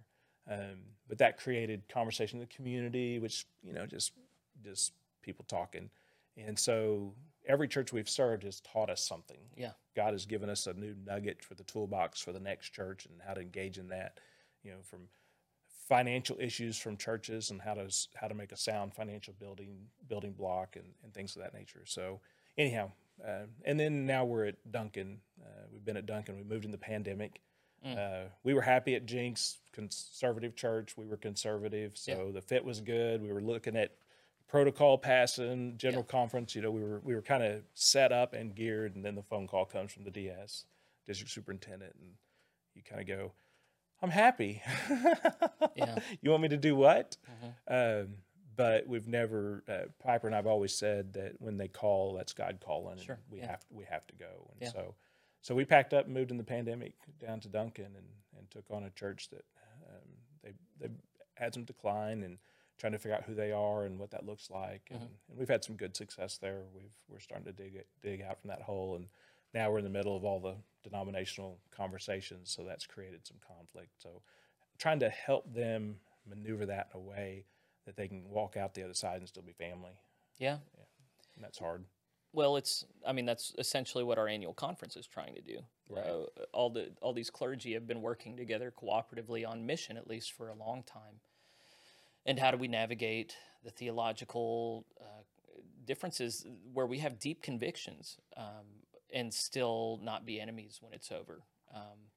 [0.50, 0.78] um,
[1.08, 4.12] but that created conversation in the community, which you know just
[4.64, 5.90] just people talking,
[6.36, 7.12] and so
[7.46, 9.38] every church we've served has taught us something.
[9.56, 13.06] yeah, God has given us a new nugget for the toolbox for the next church
[13.06, 14.18] and how to engage in that,
[14.62, 15.08] you know, from
[15.88, 19.78] financial issues from churches and how to how to make a sound financial building
[20.08, 21.82] building block and, and things of that nature.
[21.84, 22.20] So
[22.58, 22.90] anyhow,
[23.26, 25.20] uh, and then now we're at Duncan.
[25.40, 26.36] Uh, we've been at Duncan.
[26.36, 27.40] We moved in the pandemic.
[27.84, 30.96] Uh, we were happy at Jenks, conservative church.
[30.96, 33.22] We were conservative, so the fit was good.
[33.22, 33.92] We were looking at
[34.48, 36.56] protocol passing, general conference.
[36.56, 39.22] You know, we were we were kind of set up and geared, and then the
[39.22, 40.64] phone call comes from the DS,
[41.06, 42.10] district superintendent, and
[42.74, 43.32] you kind of go,
[44.02, 44.62] "I'm happy."
[45.74, 45.98] Yeah.
[46.22, 47.16] you want me to do what?
[47.68, 48.16] Um,
[48.56, 49.62] but we've never.
[49.68, 53.18] Uh, Piper and I've always said that when they call, that's God calling, and Sure,
[53.30, 53.52] we yeah.
[53.52, 54.50] have we have to go.
[54.52, 54.70] And Yeah.
[54.72, 54.94] so,
[55.42, 58.06] so we packed up and moved in the pandemic down to Duncan, and
[58.38, 59.44] and took on a church that
[59.88, 60.08] um,
[60.42, 60.92] they they
[61.34, 62.38] had some decline and
[62.78, 64.82] trying to figure out who they are and what that looks like.
[64.90, 66.62] And, and we've had some good success there.
[66.74, 69.08] We've we're starting to dig it, dig out from that hole, and
[69.56, 70.54] now we're in the middle of all the
[70.84, 72.54] denominational conversations.
[72.54, 73.90] So that's created some conflict.
[73.98, 74.20] So
[74.78, 75.96] trying to help them
[76.28, 77.46] maneuver that in a way
[77.86, 79.92] that they can walk out the other side and still be family,
[80.38, 80.58] yeah.
[81.34, 81.84] and that's hard.
[82.32, 85.60] Well, it's I mean that's essentially what our annual conference is trying to do.
[85.88, 86.04] Right.
[86.04, 90.32] Uh, all the all these clergy have been working together cooperatively on mission at least
[90.32, 91.20] for a long time.
[92.26, 95.22] And how do we navigate the theological uh,
[95.86, 96.44] differences
[96.74, 98.66] where we have deep convictions um,
[99.16, 101.40] and still not be enemies when it's over?
[101.74, 102.10] Um,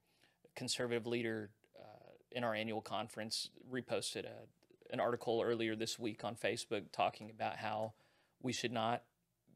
[0.53, 6.35] conservative leader uh, in our annual conference reposted a, an article earlier this week on
[6.35, 7.93] Facebook talking about how
[8.41, 9.03] we should not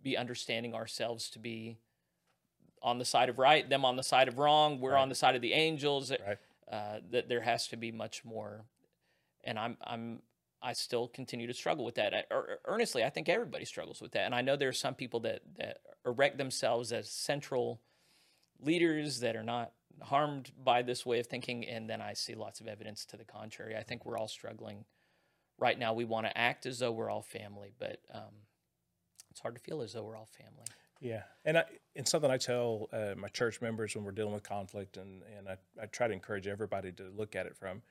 [0.02, 1.78] be understanding ourselves to be
[2.82, 5.36] on the side of right, them on the side of wrong, we're on the side
[5.36, 6.12] of the angels.
[6.12, 6.38] Right.
[6.72, 8.64] Uh, that there has to be much more,
[9.44, 10.22] and I'm I'm
[10.64, 12.14] I still continue to struggle with that.
[12.14, 14.96] I, ear- earnestly, I think everybody struggles with that, and I know there are some
[14.96, 17.82] people that that erect themselves as central
[18.62, 22.62] leaders that are not harmed by this way of thinking, and then I see lots
[22.62, 23.76] of evidence to the contrary.
[23.76, 24.86] I think we're all struggling
[25.58, 25.94] right now.
[25.94, 28.34] We want to act as though we're all family, but um,
[29.30, 30.66] it's hard to feel as though we're all family.
[31.00, 31.66] Yeah, and I,
[31.98, 35.50] and something I tell uh, my church members when we're dealing with conflict, and and
[35.50, 37.82] I, I try to encourage everybody to look at it from